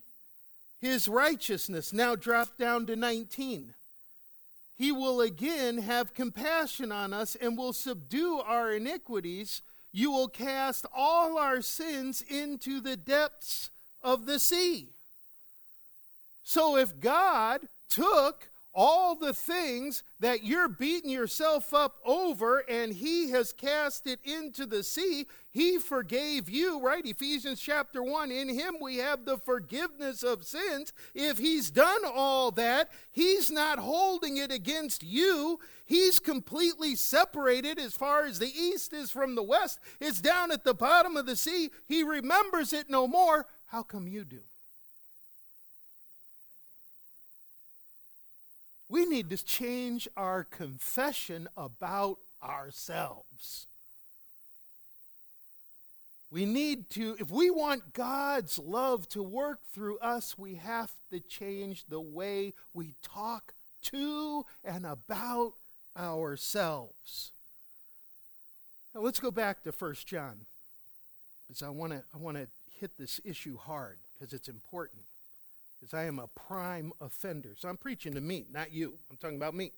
his 0.80 1.08
righteousness. 1.08 1.92
Now 1.92 2.14
drop 2.14 2.56
down 2.56 2.86
to 2.86 2.96
19. 2.96 3.74
He 4.76 4.92
will 4.92 5.20
again 5.20 5.78
have 5.78 6.14
compassion 6.14 6.90
on 6.90 7.12
us 7.12 7.36
and 7.36 7.58
will 7.58 7.72
subdue 7.72 8.38
our 8.38 8.72
iniquities 8.72 9.60
you 9.94 10.10
will 10.10 10.26
cast 10.26 10.86
all 10.92 11.38
our 11.38 11.62
sins 11.62 12.20
into 12.20 12.80
the 12.80 12.96
depths 12.96 13.70
of 14.02 14.26
the 14.26 14.40
sea. 14.40 14.88
So 16.42 16.76
if 16.76 16.98
God 16.98 17.60
took 17.88 18.48
all 18.74 19.14
the 19.14 19.32
things 19.32 20.02
that 20.18 20.42
you're 20.42 20.68
beating 20.68 21.10
yourself 21.10 21.72
up 21.72 21.98
over 22.04 22.58
and 22.68 22.92
he 22.92 23.30
has 23.30 23.52
cast 23.52 24.06
it 24.06 24.18
into 24.24 24.66
the 24.66 24.82
sea. 24.82 25.26
He 25.50 25.78
forgave 25.78 26.48
you 26.48 26.80
right? 26.80 27.06
Ephesians 27.06 27.60
chapter 27.60 28.02
1 28.02 28.32
in 28.32 28.48
him 28.48 28.76
we 28.80 28.96
have 28.96 29.24
the 29.24 29.38
forgiveness 29.38 30.22
of 30.22 30.44
sins. 30.44 30.92
If 31.14 31.38
he's 31.38 31.70
done 31.70 32.02
all 32.04 32.50
that 32.52 32.90
he's 33.12 33.50
not 33.50 33.78
holding 33.78 34.37
it 34.37 34.50
against 34.50 35.02
you. 35.02 35.60
He's 35.87 36.18
completely 36.18 36.96
separated 36.96 37.78
as 37.78 37.94
far 37.94 38.24
as 38.24 38.38
the 38.38 38.50
east 38.50 38.92
is 38.92 39.10
from 39.10 39.34
the 39.34 39.42
west. 39.42 39.78
It's 40.00 40.20
down 40.20 40.50
at 40.50 40.64
the 40.64 40.74
bottom 40.74 41.16
of 41.16 41.26
the 41.26 41.37
sea. 41.37 41.70
He 41.87 42.02
remembers 42.02 42.72
it 42.72 42.88
no 42.88 43.06
more. 43.06 43.46
How 43.66 43.82
come 43.82 44.08
you 44.08 44.24
do 44.24 44.40
We 48.94 49.07
need 49.07 49.28
to 49.30 49.44
change 49.44 50.07
our 50.16 50.44
confession 50.44 51.48
about 51.57 52.18
ourselves. 52.40 53.66
We 56.30 56.44
need 56.44 56.90
to, 56.90 57.16
if 57.18 57.28
we 57.28 57.50
want 57.50 57.92
God's 57.92 58.57
love 58.57 59.09
to 59.09 59.20
work 59.20 59.59
through 59.72 59.98
us, 59.98 60.38
we 60.38 60.54
have 60.54 60.92
to 61.11 61.18
change 61.18 61.87
the 61.88 62.00
way 62.00 62.54
we 62.72 62.94
talk 63.02 63.54
to 63.87 64.46
and 64.62 64.87
about 64.87 65.54
ourselves. 65.98 67.33
Now 68.94 69.00
let's 69.00 69.18
go 69.18 69.33
back 69.33 69.64
to 69.64 69.72
1 69.72 69.94
John. 70.07 70.46
Because 71.48 71.64
I 71.64 71.68
want 71.70 71.94
to 71.94 72.04
I 72.14 72.18
want 72.18 72.37
to 72.37 72.46
hit 72.78 72.96
this 72.96 73.20
issue 73.24 73.57
hard 73.57 73.98
because 74.12 74.33
it's 74.33 74.46
important 74.46 75.02
because 75.84 75.98
I 75.98 76.04
am 76.04 76.18
a 76.18 76.28
prime 76.28 76.92
offender. 77.00 77.54
So 77.58 77.68
I'm 77.68 77.76
preaching 77.76 78.14
to 78.14 78.20
me, 78.20 78.46
not 78.50 78.72
you. 78.72 78.94
I'm 79.10 79.18
talking 79.18 79.36
about 79.36 79.54
me. 79.54 79.72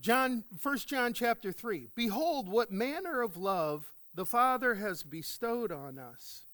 John 0.00 0.44
1 0.62 0.78
John 0.78 1.14
chapter 1.14 1.52
3. 1.52 1.88
Behold 1.94 2.50
what 2.50 2.70
manner 2.70 3.22
of 3.22 3.38
love 3.38 3.92
the 4.14 4.26
Father 4.26 4.74
has 4.74 5.02
bestowed 5.02 5.72
on 5.72 5.98
us 5.98 6.44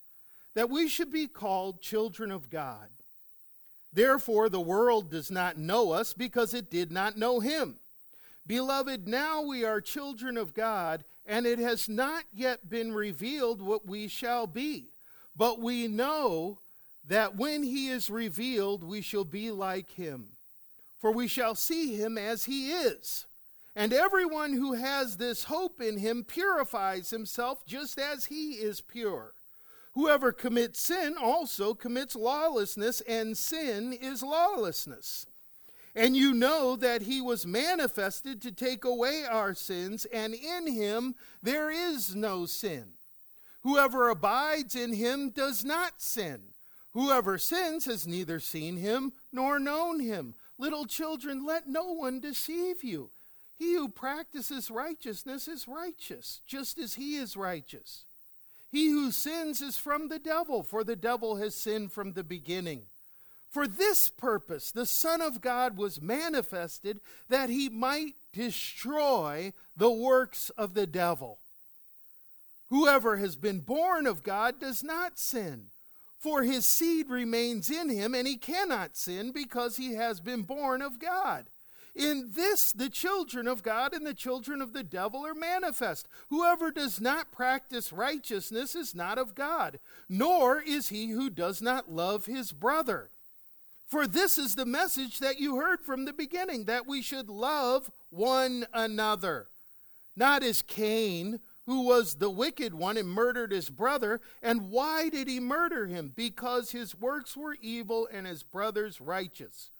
that 0.55 0.71
we 0.71 0.89
should 0.89 1.11
be 1.11 1.27
called 1.27 1.81
children 1.81 2.31
of 2.31 2.51
God. 2.51 2.89
Therefore 3.93 4.49
the 4.49 4.61
world 4.61 5.11
does 5.11 5.31
not 5.31 5.57
know 5.57 5.91
us 5.91 6.13
because 6.13 6.55
it 6.55 6.71
did 6.71 6.93
not 6.93 7.17
know 7.17 7.41
him. 7.41 7.81
Beloved, 8.47 9.09
now 9.09 9.43
we 9.43 9.65
are 9.65 9.81
children 9.81 10.37
of 10.37 10.55
God, 10.55 11.05
and 11.27 11.47
it 11.47 11.59
has 11.59 11.89
not 11.89 12.25
yet 12.33 12.71
been 12.71 12.93
revealed 12.93 13.61
what 13.61 13.87
we 13.87 14.09
shall 14.09 14.47
be. 14.47 14.93
But 15.37 15.61
we 15.61 15.87
know 15.89 16.59
that 17.09 17.37
when 17.37 17.63
he 17.63 17.89
is 17.89 18.11
revealed, 18.11 18.85
we 18.85 19.01
shall 19.01 19.25
be 19.25 19.51
like 19.51 19.91
him. 19.93 20.29
For 20.99 21.11
we 21.11 21.27
shall 21.27 21.55
see 21.55 21.95
him 21.95 22.19
as 22.19 22.45
he 22.45 22.71
is. 22.71 23.27
And 23.75 23.93
everyone 23.93 24.55
who 24.55 24.75
has 24.75 25.17
this 25.17 25.45
hope 25.45 25.81
in 25.81 25.99
him 25.99 26.25
purifies 26.25 27.11
himself 27.11 27.65
just 27.67 27.99
as 27.99 28.27
he 28.27 28.53
is 28.53 28.81
pure. 28.81 29.33
Whoever 29.93 30.33
commits 30.33 30.81
sin 30.81 31.17
also 31.21 31.75
commits 31.75 32.15
lawlessness, 32.15 33.01
and 33.03 33.37
sin 33.37 33.93
is 33.93 34.23
lawlessness. 34.23 35.27
And 35.95 36.17
you 36.17 36.35
know 36.35 36.77
that 36.77 37.03
he 37.03 37.21
was 37.21 37.47
manifested 37.47 38.43
to 38.43 38.53
take 38.53 38.85
away 38.85 39.25
our 39.29 39.55
sins, 39.55 40.05
and 40.13 40.35
in 40.35 40.67
him 40.73 41.15
there 41.43 41.71
is 41.71 42.15
no 42.15 42.47
sin. 42.47 42.93
Whoever 43.63 44.09
abides 44.09 44.77
in 44.77 44.93
him 44.93 45.31
does 45.31 45.65
not 45.65 46.01
sin. 46.01 46.43
Whoever 46.95 47.39
sins 47.39 47.85
has 47.85 48.07
neither 48.07 48.41
seen 48.41 48.77
him 48.77 49.13
nor 49.33 49.59
known 49.59 50.01
him. 50.01 50.35
Little 50.59 50.87
children, 50.87 51.45
let 51.45 51.69
no 51.69 51.93
one 51.93 52.21
deceive 52.21 52.83
you. 52.83 53.11
He 53.59 53.75
who 53.75 53.89
practices 53.89 54.71
righteousness 54.71 55.49
is 55.49 55.69
righteous, 55.69 56.41
just 56.47 56.79
as 56.79 56.95
he 56.95 57.17
is 57.17 57.37
righteous. 57.37 58.05
He 58.71 58.89
who 58.89 59.11
sins 59.11 59.61
is 59.61 59.77
from 59.77 60.09
the 60.09 60.19
devil, 60.19 60.63
for 60.63 60.85
the 60.85 60.97
devil 60.97 61.37
has 61.37 61.55
sinned 61.55 61.93
from 61.93 62.13
the 62.13 62.25
beginning. 62.25 62.83
For 63.51 63.67
this 63.67 64.09
purpose 64.09 64.71
the 64.71 64.87
Son 64.87 65.21
of 65.21 65.41
God 65.41 65.77
was 65.77 66.03
manifested, 66.03 67.01
that 67.29 67.51
he 67.51 67.69
might 67.69 68.15
destroy 68.33 69.53
the 69.77 69.91
works 69.91 70.51
of 70.51 70.75
the 70.75 70.87
devil. 70.87 71.39
Whoever 72.69 73.17
has 73.17 73.37
been 73.37 73.61
born 73.61 74.07
of 74.07 74.23
God 74.23 74.61
does 74.61 74.85
not 74.85 75.19
sin 75.19 75.71
for 76.19 76.43
his 76.43 76.67
seed 76.67 77.09
remains 77.09 77.71
in 77.71 77.89
him, 77.89 78.15
and 78.15 78.27
he 78.27 78.37
cannot 78.37 78.97
sin 78.97 79.31
because 79.33 79.77
he 79.77 79.95
has 79.95 80.21
been 80.21 80.43
born 80.43 80.83
of 80.83 80.99
God. 80.99 81.47
In 81.95 82.31
this, 82.35 82.71
the 82.71 82.89
children 82.89 83.49
of 83.49 83.63
God 83.63 83.93
and 83.93 84.07
the 84.07 84.15
children 84.15 84.63
of 84.63 84.73
the 84.73 84.85
devil 84.85 85.27
are 85.27 85.35
manifest. 85.35 86.07
Whoever 86.29 86.71
does 86.71 87.01
not 87.01 87.33
practice 87.33 87.93
righteousness 87.93 88.77
is 88.77 88.95
not 88.95 89.19
of 89.19 89.35
God, 89.35 89.81
nor 90.09 90.61
is 90.61 90.91
he 90.91 91.09
who 91.09 91.29
does 91.29 91.61
not 91.61 91.91
love 91.91 92.27
his 92.27 92.53
brother. 92.53 93.11
For 93.87 94.07
this 94.07 94.39
is 94.39 94.55
the 94.55 94.67
message 94.67 95.19
that 95.19 95.41
you 95.41 95.57
heard 95.57 95.81
from 95.81 96.05
the 96.05 96.13
beginning 96.13 96.65
that 96.65 96.87
we 96.87 97.03
should 97.03 97.29
love 97.29 97.91
one 98.11 98.67
another. 98.73 99.49
Not 100.15 100.43
as 100.43 100.63
Cain 100.63 101.41
who 101.69 101.83
was 101.83 102.15
the 102.15 102.31
wicked 102.31 102.73
one 102.73 102.97
and 102.97 103.07
murdered 103.07 103.53
his 103.53 103.69
brother. 103.69 104.23
And 104.43 104.71
why 104.71 105.11
did 105.11 105.29
he 105.29 105.39
murder 105.39 105.87
him? 105.87 106.15
Because 106.17 106.71
his 106.71 106.99
works 106.99 107.37
were 107.37 107.59
evil 107.61 108.09
and 108.11 108.27
his 108.27 108.43
brother's 108.43 109.03
righteous. 109.03 109.71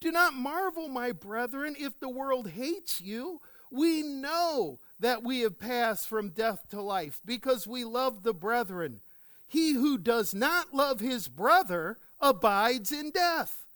Do 0.00 0.10
not 0.10 0.34
marvel, 0.34 0.88
my 0.88 1.12
brethren, 1.12 1.76
if 1.78 2.00
the 2.00 2.08
world 2.08 2.48
hates 2.48 3.00
you. 3.00 3.40
We 3.70 4.02
know 4.02 4.80
that 4.98 5.22
we 5.22 5.42
have 5.42 5.56
passed 5.56 6.08
from 6.08 6.30
death 6.30 6.68
to 6.70 6.82
life 6.82 7.20
because 7.24 7.64
we 7.64 7.84
love 7.84 8.24
the 8.24 8.34
brethren. 8.34 8.98
He 9.46 9.74
who 9.74 9.98
does 9.98 10.34
not 10.34 10.74
love 10.74 10.98
his 10.98 11.28
brother 11.28 11.98
abides 12.20 12.90
in 12.90 13.12
death. 13.12 13.66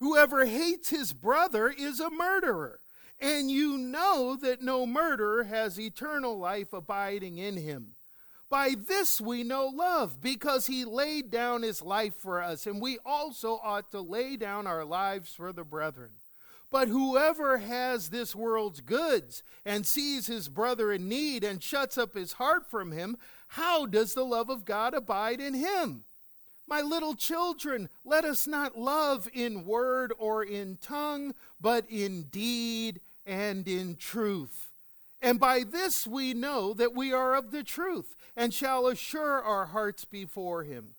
Whoever 0.00 0.46
hates 0.46 0.88
his 0.88 1.12
brother 1.12 1.68
is 1.68 2.00
a 2.00 2.08
murderer, 2.08 2.80
and 3.20 3.50
you 3.50 3.76
know 3.76 4.36
that 4.40 4.62
no 4.62 4.86
murderer 4.86 5.44
has 5.44 5.78
eternal 5.78 6.38
life 6.38 6.72
abiding 6.72 7.38
in 7.38 7.56
him. 7.56 7.94
By 8.50 8.74
this 8.78 9.20
we 9.20 9.42
know 9.42 9.66
love, 9.66 10.20
because 10.22 10.66
he 10.66 10.84
laid 10.84 11.30
down 11.30 11.62
his 11.62 11.82
life 11.82 12.14
for 12.14 12.42
us, 12.42 12.66
and 12.66 12.80
we 12.80 12.98
also 13.04 13.60
ought 13.62 13.90
to 13.90 14.00
lay 14.00 14.36
down 14.36 14.66
our 14.66 14.84
lives 14.84 15.34
for 15.34 15.52
the 15.52 15.64
brethren. 15.64 16.12
But 16.70 16.88
whoever 16.88 17.58
has 17.58 18.10
this 18.10 18.34
world's 18.34 18.80
goods 18.80 19.42
and 19.64 19.86
sees 19.86 20.26
his 20.26 20.48
brother 20.48 20.92
in 20.92 21.08
need 21.08 21.42
and 21.42 21.62
shuts 21.62 21.96
up 21.96 22.14
his 22.14 22.34
heart 22.34 22.70
from 22.70 22.92
him, 22.92 23.16
how 23.48 23.86
does 23.86 24.14
the 24.14 24.24
love 24.24 24.50
of 24.50 24.64
God 24.64 24.94
abide 24.94 25.40
in 25.40 25.54
him? 25.54 26.04
My 26.66 26.82
little 26.82 27.14
children, 27.14 27.88
let 28.04 28.26
us 28.26 28.46
not 28.46 28.78
love 28.78 29.28
in 29.32 29.64
word 29.64 30.12
or 30.18 30.42
in 30.42 30.76
tongue, 30.82 31.34
but 31.58 31.86
in 31.88 32.24
deed 32.24 33.00
and 33.28 33.68
in 33.68 33.94
truth. 33.94 34.70
And 35.20 35.38
by 35.38 35.62
this 35.62 36.06
we 36.06 36.34
know 36.34 36.72
that 36.74 36.94
we 36.94 37.12
are 37.12 37.34
of 37.34 37.50
the 37.50 37.62
truth, 37.62 38.16
and 38.36 38.54
shall 38.54 38.86
assure 38.86 39.42
our 39.42 39.66
hearts 39.66 40.04
before 40.04 40.64
him. 40.64 40.94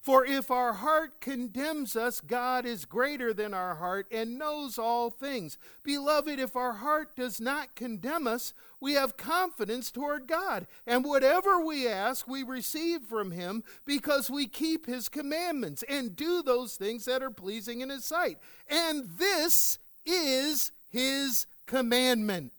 For 0.00 0.24
if 0.24 0.50
our 0.50 0.72
heart 0.72 1.20
condemns 1.20 1.94
us, 1.94 2.22
God 2.22 2.64
is 2.64 2.86
greater 2.86 3.34
than 3.34 3.52
our 3.52 3.74
heart 3.74 4.06
and 4.10 4.38
knows 4.38 4.78
all 4.78 5.10
things. 5.10 5.58
Beloved, 5.82 6.38
if 6.38 6.56
our 6.56 6.72
heart 6.74 7.14
does 7.14 7.42
not 7.42 7.74
condemn 7.74 8.26
us, 8.26 8.54
we 8.80 8.94
have 8.94 9.18
confidence 9.18 9.90
toward 9.90 10.26
God. 10.26 10.66
And 10.86 11.04
whatever 11.04 11.60
we 11.62 11.86
ask, 11.86 12.26
we 12.26 12.42
receive 12.42 13.02
from 13.02 13.32
Him 13.32 13.64
because 13.84 14.30
we 14.30 14.46
keep 14.46 14.86
His 14.86 15.10
commandments 15.10 15.84
and 15.86 16.16
do 16.16 16.42
those 16.42 16.76
things 16.76 17.04
that 17.04 17.22
are 17.22 17.30
pleasing 17.30 17.82
in 17.82 17.90
His 17.90 18.06
sight. 18.06 18.38
And 18.66 19.10
this 19.18 19.78
is 20.06 20.72
His 20.88 21.46
commandment 21.68 22.52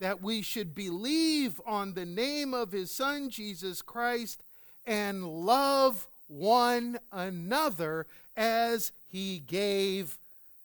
that 0.00 0.20
we 0.20 0.42
should 0.42 0.74
believe 0.74 1.60
on 1.64 1.94
the 1.94 2.06
name 2.06 2.54
of 2.54 2.72
His 2.72 2.90
Son, 2.90 3.30
Jesus 3.30 3.82
Christ, 3.82 4.42
and 4.86 5.24
love 5.24 6.08
one 6.26 6.98
another 7.12 8.06
as 8.36 8.90
he 9.08 9.38
gave 9.38 10.18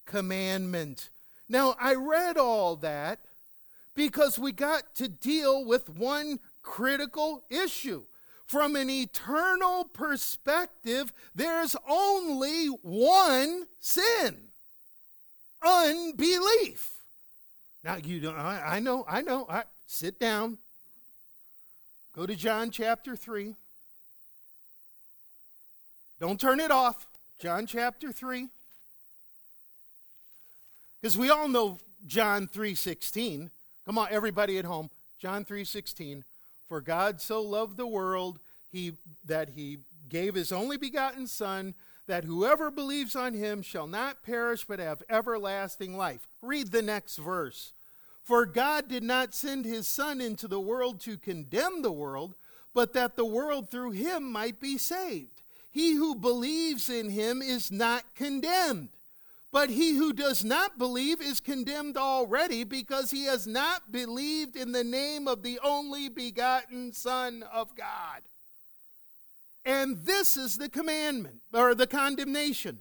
commandment. 0.06 1.10
Now, 1.48 1.76
I 1.80 1.96
read 1.96 2.38
all 2.38 2.76
that 2.78 3.20
because 3.94 4.40
we 4.40 4.52
got 4.52 4.96
to 4.96 5.08
deal 5.08 5.66
with 5.66 5.90
one 5.90 6.40
critical 6.62 7.44
issue. 7.50 8.04
From 8.46 8.76
an 8.76 8.90
eternal 8.90 9.86
perspective, 9.86 11.14
there's 11.36 11.76
only 11.88 12.68
one 12.68 13.68
sin 13.80 14.50
unbelief. 15.66 17.03
Now, 17.84 17.98
you 17.98 18.20
don't, 18.20 18.38
I, 18.38 18.76
I 18.76 18.80
know, 18.80 19.06
I 19.08 19.22
know. 19.22 19.46
I, 19.50 19.64
sit 19.88 20.20
down. 20.20 20.58
Go 22.16 22.26
to 22.26 22.36
John 22.36 22.72
chapter 22.72 23.16
3. 23.16 23.56
Don't 26.20 26.40
turn 26.40 26.60
it 26.60 26.72
off. 26.72 27.08
John 27.40 27.66
chapter 27.66 28.12
3. 28.12 28.48
Because 31.02 31.18
we 31.18 31.30
all 31.30 31.50
know 31.50 31.80
John 32.08 32.48
3:16. 32.48 33.50
Come 33.86 33.98
on 33.98 34.08
everybody 34.10 34.58
at 34.58 34.64
home. 34.64 34.90
John 35.20 35.44
3:16. 35.44 36.24
For 36.70 36.80
God 36.80 37.20
so 37.20 37.42
loved 37.42 37.76
the 37.76 37.88
world 37.88 38.40
he 38.72 38.94
that 39.26 39.50
he 39.50 39.80
gave 40.08 40.36
his 40.36 40.54
only 40.54 40.78
begotten 40.78 41.28
son 41.28 41.74
that 42.08 42.26
whoever 42.26 42.70
believes 42.70 43.16
on 43.16 43.34
him 43.34 43.62
shall 43.62 43.88
not 43.88 44.24
perish 44.24 44.66
but 44.66 44.80
have 44.80 45.04
everlasting 45.10 45.96
life. 45.96 46.28
Read 46.42 46.72
the 46.72 46.82
next 46.82 47.18
verse. 47.18 47.74
For 48.22 48.46
God 48.46 48.88
did 48.88 49.04
not 49.04 49.34
send 49.34 49.66
his 49.66 49.88
son 49.88 50.22
into 50.22 50.48
the 50.48 50.60
world 50.60 51.00
to 51.02 51.18
condemn 51.18 51.82
the 51.82 51.92
world, 51.92 52.36
but 52.74 52.94
that 52.94 53.16
the 53.16 53.26
world 53.26 53.70
through 53.70 53.92
him 53.92 54.32
might 54.32 54.60
be 54.60 54.78
saved. 54.78 55.42
He 55.70 55.94
who 55.94 56.16
believes 56.16 56.90
in 56.90 57.10
him 57.10 57.42
is 57.42 57.72
not 57.72 58.04
condemned. 58.16 58.90
But 59.52 59.70
he 59.70 59.96
who 59.96 60.14
does 60.14 60.44
not 60.44 60.80
believe 60.80 61.22
is 61.22 61.40
condemned 61.40 61.96
already 61.96 62.64
because 62.64 63.12
he 63.12 63.26
has 63.26 63.46
not 63.46 63.92
believed 63.92 64.56
in 64.56 64.72
the 64.72 64.84
name 64.84 65.28
of 65.28 65.44
the 65.44 65.60
only 65.64 66.10
begotten 66.10 66.92
Son 66.92 67.44
of 67.54 67.76
God. 67.76 68.22
And 69.66 69.98
this 70.06 70.36
is 70.36 70.58
the 70.58 70.70
commandment, 70.70 71.42
or 71.54 71.74
the 71.74 71.88
condemnation, 71.88 72.80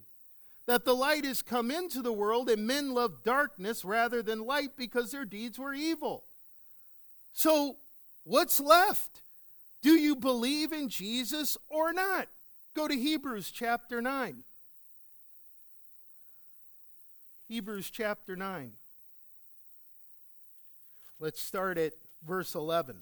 that 0.66 0.84
the 0.84 0.94
light 0.94 1.24
is 1.24 1.42
come 1.42 1.70
into 1.70 2.02
the 2.02 2.12
world, 2.12 2.48
and 2.48 2.66
men 2.66 2.92
love 2.92 3.22
darkness 3.22 3.84
rather 3.84 4.22
than 4.22 4.46
light 4.46 4.76
because 4.76 5.12
their 5.12 5.24
deeds 5.24 5.58
were 5.58 5.74
evil. 5.74 6.24
So, 7.32 7.76
what's 8.24 8.58
left? 8.58 9.22
Do 9.80 9.92
you 9.92 10.16
believe 10.16 10.72
in 10.72 10.88
Jesus 10.88 11.56
or 11.68 11.92
not? 11.92 12.28
Go 12.74 12.88
to 12.88 12.94
Hebrews 12.94 13.50
chapter 13.50 14.00
9. 14.00 14.42
Hebrews 17.48 17.90
chapter 17.90 18.34
9. 18.34 18.72
Let's 21.20 21.40
start 21.40 21.78
at 21.78 21.92
verse 22.26 22.54
11. 22.54 22.96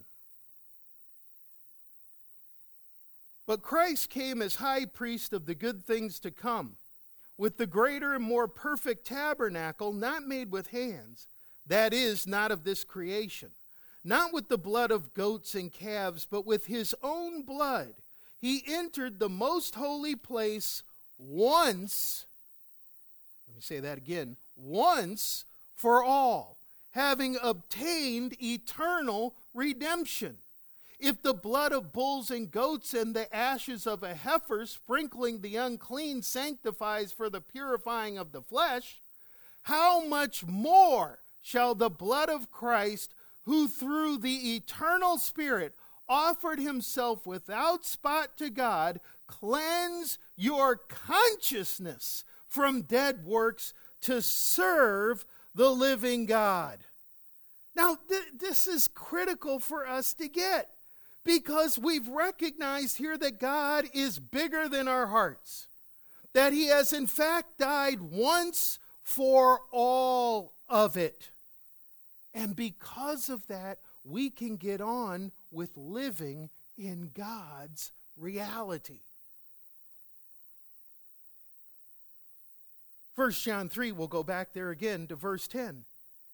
But 3.51 3.63
Christ 3.63 4.09
came 4.09 4.41
as 4.41 4.55
high 4.55 4.85
priest 4.85 5.33
of 5.33 5.45
the 5.45 5.53
good 5.53 5.83
things 5.83 6.21
to 6.21 6.31
come, 6.31 6.77
with 7.37 7.57
the 7.57 7.67
greater 7.67 8.13
and 8.15 8.23
more 8.23 8.47
perfect 8.47 9.05
tabernacle, 9.05 9.91
not 9.91 10.25
made 10.25 10.53
with 10.53 10.67
hands, 10.67 11.27
that 11.67 11.93
is, 11.93 12.25
not 12.25 12.51
of 12.51 12.63
this 12.63 12.85
creation, 12.85 13.49
not 14.05 14.31
with 14.31 14.47
the 14.47 14.57
blood 14.57 14.89
of 14.89 15.13
goats 15.13 15.53
and 15.53 15.69
calves, 15.69 16.25
but 16.25 16.45
with 16.45 16.67
his 16.67 16.95
own 17.03 17.41
blood 17.41 17.95
he 18.39 18.63
entered 18.65 19.19
the 19.19 19.27
most 19.27 19.75
holy 19.75 20.15
place 20.15 20.83
once. 21.17 22.25
Let 23.49 23.55
me 23.57 23.61
say 23.61 23.81
that 23.81 23.97
again 23.97 24.37
once 24.55 25.43
for 25.75 26.01
all, 26.01 26.55
having 26.91 27.37
obtained 27.43 28.41
eternal 28.41 29.35
redemption. 29.53 30.37
If 31.01 31.23
the 31.23 31.33
blood 31.33 31.73
of 31.73 31.91
bulls 31.91 32.29
and 32.29 32.51
goats 32.51 32.93
and 32.93 33.15
the 33.15 33.35
ashes 33.35 33.87
of 33.87 34.03
a 34.03 34.13
heifer 34.13 34.67
sprinkling 34.67 35.41
the 35.41 35.55
unclean 35.55 36.21
sanctifies 36.21 37.11
for 37.11 37.27
the 37.27 37.41
purifying 37.41 38.19
of 38.19 38.31
the 38.31 38.41
flesh, 38.43 39.01
how 39.63 40.05
much 40.05 40.45
more 40.45 41.17
shall 41.41 41.73
the 41.73 41.89
blood 41.89 42.29
of 42.29 42.51
Christ, 42.51 43.15
who 43.45 43.67
through 43.67 44.19
the 44.19 44.55
eternal 44.55 45.17
Spirit 45.17 45.73
offered 46.07 46.59
himself 46.59 47.25
without 47.25 47.83
spot 47.83 48.37
to 48.37 48.51
God, 48.51 48.99
cleanse 49.25 50.19
your 50.35 50.75
consciousness 50.75 52.23
from 52.47 52.83
dead 52.83 53.25
works 53.25 53.73
to 54.01 54.21
serve 54.21 55.25
the 55.55 55.71
living 55.71 56.27
God. 56.27 56.83
Now, 57.75 57.97
th- 58.07 58.33
this 58.37 58.67
is 58.67 58.87
critical 58.87 59.57
for 59.57 59.87
us 59.87 60.13
to 60.13 60.27
get 60.27 60.69
because 61.23 61.77
we've 61.77 62.07
recognized 62.07 62.97
here 62.97 63.17
that 63.17 63.39
God 63.39 63.85
is 63.93 64.19
bigger 64.19 64.67
than 64.67 64.87
our 64.87 65.07
hearts, 65.07 65.67
that 66.33 66.53
He 66.53 66.67
has 66.67 66.93
in 66.93 67.07
fact 67.07 67.57
died 67.57 68.01
once 68.01 68.79
for 69.03 69.61
all 69.71 70.53
of 70.69 70.97
it. 70.97 71.29
And 72.33 72.55
because 72.55 73.29
of 73.29 73.45
that, 73.47 73.79
we 74.03 74.29
can 74.29 74.55
get 74.55 74.81
on 74.81 75.31
with 75.51 75.71
living 75.75 76.49
in 76.77 77.11
God's 77.13 77.91
reality. 78.17 79.01
1 83.15 83.31
John 83.31 83.69
3, 83.69 83.91
we'll 83.91 84.07
go 84.07 84.23
back 84.23 84.53
there 84.53 84.71
again 84.71 85.07
to 85.07 85.15
verse 85.15 85.47
10. 85.47 85.83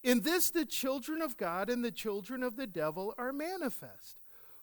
In 0.04 0.22
this, 0.22 0.52
the 0.52 0.66
children 0.66 1.22
of 1.22 1.36
God 1.36 1.70
and 1.70 1.84
the 1.84 1.92
children 1.92 2.44
of 2.44 2.56
the 2.56 2.68
devil 2.68 3.14
are 3.18 3.34
manifest. 3.34 4.16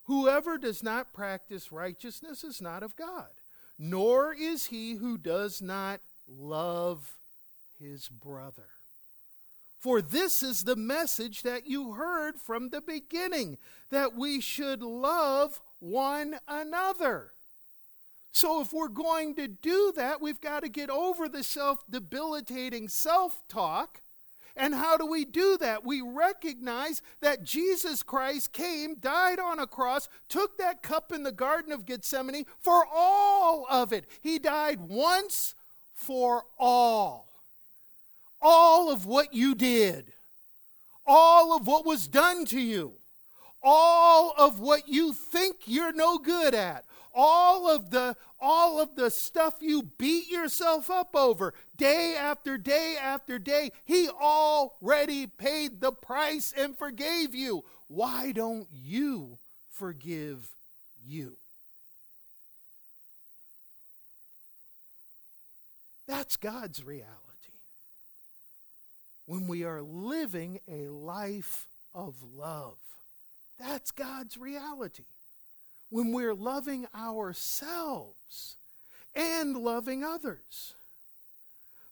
Whoever 0.05 0.57
does 0.57 0.83
not 0.83 1.13
practice 1.13 1.71
righteousness 1.71 2.43
is 2.43 2.61
not 2.61 2.83
of 2.83 2.95
God, 2.95 3.29
nor 3.77 4.33
is 4.33 4.67
he 4.67 4.95
who 4.95 5.17
does 5.17 5.61
not 5.61 5.99
love 6.27 7.17
his 7.79 8.07
brother. 8.07 8.67
For 9.79 10.01
this 10.01 10.41
is 10.41 10.63
the 10.63 10.75
message 10.75 11.43
that 11.43 11.67
you 11.67 11.93
heard 11.93 12.39
from 12.39 12.69
the 12.69 12.81
beginning 12.81 13.57
that 13.91 14.15
we 14.15 14.41
should 14.41 14.81
love 14.81 15.61
one 15.79 16.39
another. 16.47 17.33
So, 18.31 18.61
if 18.61 18.73
we're 18.73 18.87
going 18.87 19.35
to 19.35 19.47
do 19.47 19.93
that, 19.95 20.21
we've 20.21 20.41
got 20.41 20.63
to 20.63 20.69
get 20.69 20.89
over 20.89 21.29
the 21.29 21.43
self 21.43 21.83
debilitating 21.89 22.89
self 22.89 23.43
talk. 23.47 24.01
And 24.55 24.73
how 24.73 24.97
do 24.97 25.05
we 25.05 25.25
do 25.25 25.57
that? 25.57 25.83
We 25.83 26.01
recognize 26.01 27.01
that 27.21 27.43
Jesus 27.43 28.03
Christ 28.03 28.53
came, 28.53 28.95
died 28.95 29.39
on 29.39 29.59
a 29.59 29.67
cross, 29.67 30.07
took 30.29 30.57
that 30.57 30.81
cup 30.81 31.11
in 31.11 31.23
the 31.23 31.31
Garden 31.31 31.73
of 31.73 31.85
Gethsemane 31.85 32.45
for 32.59 32.85
all 32.93 33.67
of 33.69 33.91
it. 33.91 34.05
He 34.21 34.39
died 34.39 34.79
once 34.79 35.55
for 35.93 36.43
all 36.57 37.25
all 38.45 38.91
of 38.91 39.07
what 39.07 39.33
you 39.33 39.55
did, 39.55 40.13
all 41.05 41.57
of 41.57 41.65
what 41.65 41.83
was 41.83 42.07
done 42.07 42.45
to 42.45 42.61
you, 42.61 42.93
all 43.63 44.33
of 44.37 44.59
what 44.59 44.87
you 44.87 45.11
think 45.13 45.55
you're 45.65 45.91
no 45.91 46.19
good 46.19 46.53
at, 46.53 46.85
all 47.15 47.69
of 47.69 47.89
the 47.89 48.15
all 48.39 48.79
of 48.79 48.95
the 48.95 49.09
stuff 49.09 49.55
you 49.61 49.81
beat 49.97 50.29
yourself 50.29 50.89
up 50.89 51.15
over 51.15 51.53
day 51.77 52.15
after 52.19 52.57
day 52.57 52.95
after 53.01 53.39
day 53.39 53.71
he 53.85 54.09
already 54.09 55.25
paid 55.25 55.79
the 55.81 55.91
price 55.91 56.53
and 56.55 56.77
forgave 56.77 57.33
you 57.33 57.63
why 57.87 58.31
don't 58.31 58.67
you 58.71 59.37
forgive 59.71 60.49
you 61.07 61.37
that's 66.07 66.35
god's 66.35 66.83
reality 66.83 67.15
when 69.25 69.47
we 69.47 69.63
are 69.63 69.81
living 69.81 70.59
a 70.67 70.87
life 70.87 71.67
of 71.93 72.15
love. 72.35 72.77
That's 73.57 73.91
God's 73.91 74.37
reality. 74.37 75.05
When 75.95 76.11
we're 76.11 76.33
loving 76.33 76.87
ourselves 76.93 78.57
and 79.15 79.55
loving 79.55 80.03
others. 80.03 80.73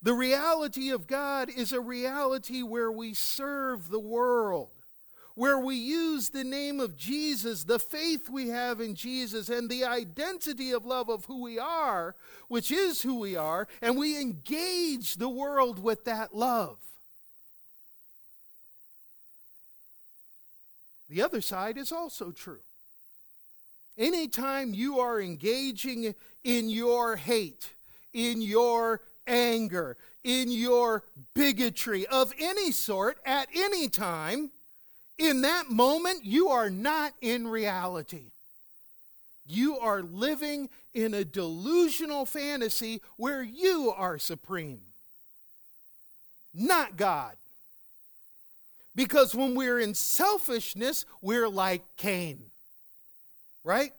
The 0.01 0.13
reality 0.13 0.89
of 0.89 1.07
God 1.07 1.49
is 1.49 1.71
a 1.71 1.79
reality 1.79 2.63
where 2.63 2.91
we 2.91 3.13
serve 3.13 3.87
the 3.87 4.01
world, 4.01 4.71
where 5.35 5.57
we 5.57 5.77
use 5.77 6.27
the 6.27 6.43
name 6.43 6.81
of 6.81 6.97
Jesus, 6.97 7.63
the 7.63 7.79
faith 7.79 8.29
we 8.29 8.49
have 8.49 8.81
in 8.81 8.95
Jesus, 8.95 9.47
and 9.47 9.69
the 9.69 9.85
identity 9.85 10.73
of 10.73 10.83
love 10.83 11.07
of 11.07 11.23
who 11.23 11.41
we 11.41 11.57
are, 11.57 12.13
which 12.49 12.73
is 12.73 13.03
who 13.03 13.21
we 13.21 13.37
are, 13.37 13.69
and 13.81 13.95
we 13.95 14.19
engage 14.19 15.15
the 15.15 15.29
world 15.29 15.81
with 15.81 16.03
that 16.03 16.35
love. 16.35 16.75
The 21.07 21.21
other 21.21 21.39
side 21.39 21.77
is 21.77 21.93
also 21.93 22.31
true. 22.31 22.59
Anytime 23.97 24.73
you 24.73 24.99
are 24.99 25.21
engaging 25.21 26.15
in 26.43 26.69
your 26.69 27.15
hate, 27.15 27.69
in 28.13 28.41
your 28.41 29.01
anger, 29.27 29.97
in 30.23 30.51
your 30.51 31.03
bigotry 31.33 32.05
of 32.07 32.33
any 32.39 32.71
sort 32.71 33.17
at 33.25 33.47
any 33.53 33.87
time, 33.87 34.51
in 35.17 35.41
that 35.41 35.69
moment, 35.69 36.25
you 36.25 36.49
are 36.49 36.69
not 36.69 37.13
in 37.21 37.47
reality. 37.47 38.31
You 39.45 39.77
are 39.77 40.01
living 40.01 40.69
in 40.93 41.13
a 41.13 41.25
delusional 41.25 42.25
fantasy 42.25 43.01
where 43.17 43.43
you 43.43 43.93
are 43.95 44.17
supreme, 44.17 44.81
not 46.53 46.97
God. 46.97 47.35
Because 48.95 49.33
when 49.33 49.55
we're 49.55 49.79
in 49.79 49.93
selfishness, 49.95 51.05
we're 51.21 51.49
like 51.49 51.83
Cain. 51.97 52.39
Right? 53.63 53.93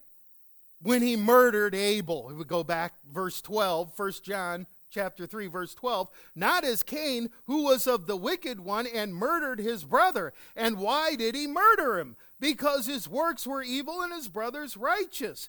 When 0.82 1.02
he 1.02 1.16
murdered 1.16 1.74
Abel. 1.74 2.28
If 2.30 2.36
We 2.36 2.44
go 2.44 2.64
back 2.64 2.94
verse 3.10 3.40
12, 3.40 3.92
1 3.96 4.12
John 4.22 4.66
chapter 4.90 5.26
3 5.26 5.48
verse 5.48 5.74
12 5.74 6.08
not 6.36 6.62
as 6.62 6.84
cain 6.84 7.28
who 7.48 7.64
was 7.64 7.88
of 7.88 8.06
the 8.06 8.16
wicked 8.16 8.60
one 8.60 8.86
and 8.86 9.12
murdered 9.14 9.58
his 9.58 9.82
brother. 9.82 10.32
And 10.54 10.78
why 10.78 11.16
did 11.16 11.34
he 11.34 11.48
murder 11.48 11.98
him? 11.98 12.14
Because 12.38 12.86
his 12.86 13.08
works 13.08 13.46
were 13.46 13.62
evil 13.62 14.02
and 14.02 14.12
his 14.12 14.28
brother's 14.28 14.76
righteous. 14.76 15.48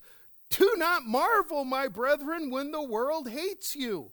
Do 0.50 0.74
not 0.78 1.06
marvel 1.06 1.64
my 1.64 1.88
brethren 1.88 2.50
when 2.50 2.72
the 2.72 2.84
world 2.84 3.30
hates 3.30 3.76
you. 3.76 4.12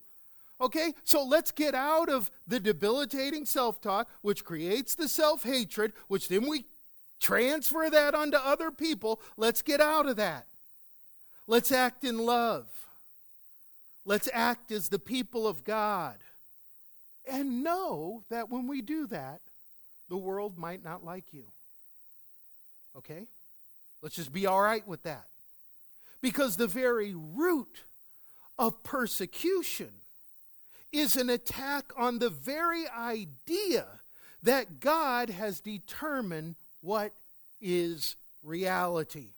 Okay, 0.61 0.95
so 1.03 1.25
let's 1.25 1.51
get 1.51 1.75
out 1.75 2.09
of 2.09 2.31
the 2.47 2.61
debilitating 2.61 3.47
self 3.47 3.81
talk, 3.81 4.09
which 4.21 4.45
creates 4.45 4.95
the 4.95 5.09
self 5.09 5.43
hatred, 5.43 5.93
which 6.09 6.29
then 6.29 6.47
we 6.47 6.67
transfer 7.23 7.89
that 7.89 8.15
onto 8.15 8.37
other 8.37 8.71
people. 8.71 9.23
Let's 9.37 9.63
get 9.63 9.81
out 9.81 10.07
of 10.07 10.17
that. 10.17 10.47
Let's 11.47 11.73
act 11.73 12.05
in 12.05 12.19
love. 12.19 12.67
Let's 14.05 14.29
act 14.33 14.73
as 14.73 14.89
the 14.89 14.99
people 14.99 15.47
of 15.47 15.65
God. 15.65 16.17
And 17.31 17.63
know 17.63 18.25
that 18.31 18.51
when 18.51 18.67
we 18.67 18.83
do 18.83 19.07
that, 19.07 19.41
the 20.09 20.17
world 20.17 20.59
might 20.59 20.85
not 20.85 21.05
like 21.05 21.33
you. 21.33 21.45
Okay? 22.99 23.27
Let's 24.03 24.17
just 24.17 24.33
be 24.33 24.47
all 24.47 24.61
right 24.61 24.87
with 24.87 25.05
that. 25.05 25.27
Because 26.21 26.57
the 26.57 26.67
very 26.67 27.15
root 27.15 27.83
of 28.59 28.83
persecution 28.83 29.93
is 30.93 31.17
an 31.17 31.31
attack 31.31 31.93
on 31.97 32.19
the 32.19 32.31
very 32.31 32.87
idea 32.89 33.87
that 34.43 34.81
God 34.81 35.31
has 35.31 35.61
determined 35.61 36.57
what 36.83 37.13
is 37.61 38.17
reality, 38.43 39.29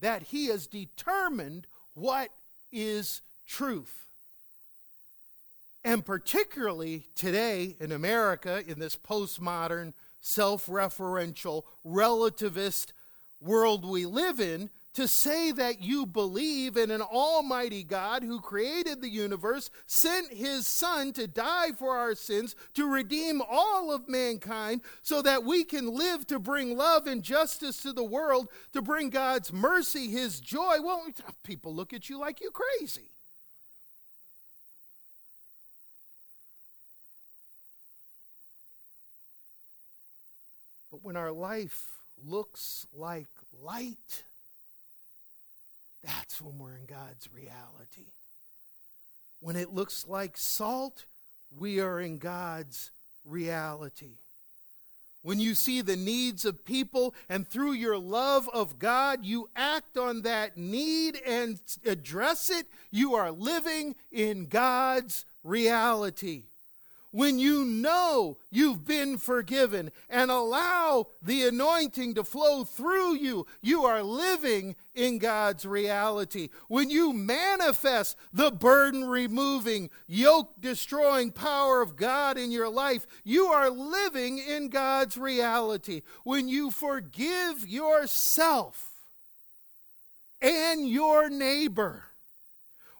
that 0.00 0.22
He 0.22 0.46
has 0.46 0.66
determined 0.66 1.66
what 1.94 2.30
is 2.70 3.22
truth. 3.46 4.04
And 5.84 6.04
particularly 6.04 7.06
today 7.16 7.76
in 7.80 7.90
America, 7.90 8.62
in 8.66 8.78
this 8.78 8.96
postmodern, 8.96 9.94
self 10.20 10.66
referential, 10.66 11.64
relativist 11.84 12.92
world 13.40 13.84
we 13.84 14.04
live 14.04 14.40
in, 14.40 14.70
to 14.94 15.06
say 15.06 15.52
that 15.52 15.80
you 15.80 16.06
believe 16.06 16.76
in 16.76 16.90
an 16.90 17.02
almighty 17.02 17.84
God 17.84 18.22
who 18.22 18.40
created 18.40 19.00
the 19.00 19.08
universe, 19.08 19.70
sent 19.86 20.32
his 20.32 20.66
Son 20.66 21.12
to 21.12 21.28
die 21.28 21.70
for 21.72 21.96
our 21.96 22.14
sins, 22.14 22.56
to 22.74 22.90
redeem 22.90 23.40
all 23.48 23.92
of 23.92 24.08
mankind, 24.08 24.80
so 25.02 25.22
that 25.22 25.44
we 25.44 25.62
can 25.62 25.96
live 25.96 26.26
to 26.26 26.38
bring 26.38 26.76
love 26.76 27.06
and 27.06 27.22
justice 27.22 27.80
to 27.82 27.92
the 27.92 28.02
world, 28.02 28.48
to 28.72 28.82
bring 28.82 29.10
God's 29.10 29.52
mercy, 29.52 30.08
his 30.08 30.40
joy. 30.40 30.78
Well, 30.82 31.06
people 31.44 31.74
look 31.74 31.92
at 31.92 32.10
you 32.10 32.18
like 32.18 32.40
you're 32.40 32.50
crazy. 32.50 33.12
But 40.90 41.04
when 41.04 41.16
our 41.16 41.30
life 41.30 41.98
looks 42.26 42.86
like 42.92 43.28
light, 43.62 44.24
that's 46.08 46.40
when 46.40 46.58
we're 46.58 46.76
in 46.76 46.86
God's 46.86 47.28
reality. 47.32 48.12
When 49.40 49.56
it 49.56 49.74
looks 49.74 50.06
like 50.08 50.36
salt, 50.36 51.04
we 51.56 51.80
are 51.80 52.00
in 52.00 52.18
God's 52.18 52.90
reality. 53.24 54.16
When 55.22 55.38
you 55.38 55.54
see 55.54 55.82
the 55.82 55.96
needs 55.96 56.44
of 56.44 56.64
people 56.64 57.14
and 57.28 57.46
through 57.46 57.72
your 57.72 57.98
love 57.98 58.48
of 58.54 58.78
God, 58.78 59.24
you 59.24 59.50
act 59.54 59.98
on 59.98 60.22
that 60.22 60.56
need 60.56 61.20
and 61.26 61.60
address 61.84 62.48
it, 62.48 62.66
you 62.90 63.14
are 63.14 63.30
living 63.30 63.94
in 64.10 64.46
God's 64.46 65.26
reality 65.44 66.44
when 67.10 67.38
you 67.38 67.64
know 67.64 68.36
you've 68.50 68.84
been 68.84 69.16
forgiven 69.16 69.90
and 70.10 70.30
allow 70.30 71.06
the 71.22 71.46
anointing 71.46 72.14
to 72.14 72.24
flow 72.24 72.64
through 72.64 73.14
you, 73.14 73.46
you 73.62 73.84
are 73.84 74.02
living 74.02 74.76
in 74.94 75.18
God's 75.18 75.64
reality. 75.64 76.50
When 76.68 76.90
you 76.90 77.12
manifest 77.12 78.16
the 78.32 78.50
burden 78.50 79.06
removing, 79.06 79.88
yoke 80.06 80.60
destroying 80.60 81.30
power 81.30 81.80
of 81.80 81.96
God 81.96 82.36
in 82.36 82.50
your 82.50 82.68
life, 82.68 83.06
you 83.24 83.46
are 83.46 83.70
living 83.70 84.38
in 84.38 84.68
God's 84.68 85.16
reality. 85.16 86.02
When 86.24 86.46
you 86.46 86.70
forgive 86.70 87.66
yourself 87.66 88.90
and 90.42 90.86
your 90.86 91.30
neighbor, 91.30 92.04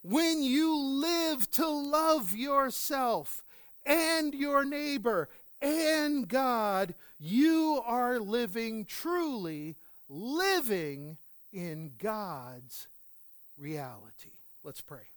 when 0.03 0.43
you 0.43 0.75
live 0.75 1.51
to 1.53 1.69
love 1.69 2.35
yourself, 2.35 3.43
and 3.89 4.35
your 4.35 4.65
neighbor 4.65 5.29
and 5.61 6.29
God, 6.29 6.95
you 7.19 7.83
are 7.85 8.21
living 8.21 8.85
truly, 8.85 9.77
living 10.09 11.17
in 11.53 11.93
God's 11.99 12.87
reality. 13.57 14.31
Let's 14.63 14.81
pray. 14.81 15.09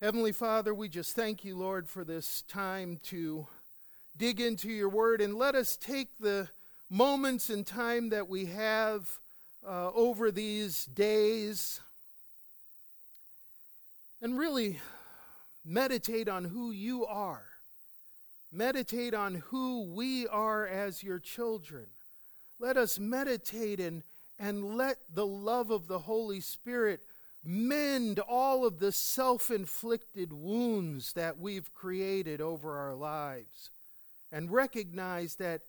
Heavenly 0.00 0.32
Father, 0.32 0.72
we 0.72 0.88
just 0.88 1.16
thank 1.16 1.44
you, 1.44 1.56
Lord, 1.56 1.88
for 1.88 2.04
this 2.04 2.42
time 2.42 3.00
to 3.04 3.46
dig 4.16 4.40
into 4.40 4.68
your 4.68 4.88
word 4.88 5.20
and 5.20 5.34
let 5.34 5.54
us 5.54 5.76
take 5.76 6.18
the 6.18 6.48
moments 6.88 7.50
and 7.50 7.66
time 7.66 8.10
that 8.10 8.28
we 8.28 8.46
have 8.46 9.18
uh, 9.66 9.90
over 9.92 10.30
these 10.30 10.84
days 10.86 11.80
and 14.22 14.38
really 14.38 14.80
meditate 15.70 16.28
on 16.28 16.44
who 16.44 16.72
you 16.72 17.06
are. 17.06 17.44
Meditate 18.52 19.14
on 19.14 19.36
who 19.36 19.82
we 19.82 20.26
are 20.26 20.66
as 20.66 21.04
your 21.04 21.20
children. 21.20 21.86
Let 22.58 22.76
us 22.76 22.98
meditate 22.98 23.78
and, 23.78 24.02
and 24.38 24.76
let 24.76 24.98
the 25.14 25.26
love 25.26 25.70
of 25.70 25.86
the 25.86 26.00
Holy 26.00 26.40
Spirit 26.40 27.00
mend 27.44 28.18
all 28.18 28.66
of 28.66 28.80
the 28.80 28.90
self 28.90 29.50
inflicted 29.50 30.32
wounds 30.32 31.12
that 31.12 31.38
we've 31.38 31.72
created 31.72 32.40
over 32.40 32.76
our 32.76 32.94
lives 32.94 33.70
and 34.32 34.50
recognize 34.50 35.36
that 35.36 35.62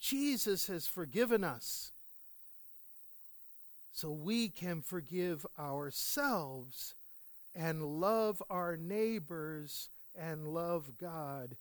Jesus 0.00 0.66
has 0.66 0.88
forgiven 0.88 1.44
us 1.44 1.92
so 3.92 4.10
we 4.10 4.48
can 4.48 4.82
forgive 4.82 5.46
ourselves 5.58 6.94
and 7.56 7.82
love 7.82 8.42
our 8.50 8.76
neighbors 8.76 9.88
and 10.14 10.46
love 10.46 10.92
God 10.98 11.56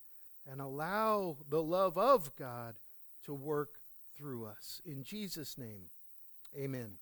and 0.50 0.62
allow 0.62 1.38
the 1.50 1.64
love 1.64 1.98
of 1.98 2.36
God 2.36 2.76
to 3.26 3.34
work 3.34 3.80
through 4.18 4.46
us. 4.46 4.82
In 4.86 5.04
Jesus' 5.04 5.58
name, 5.58 5.86
amen. 6.56 6.98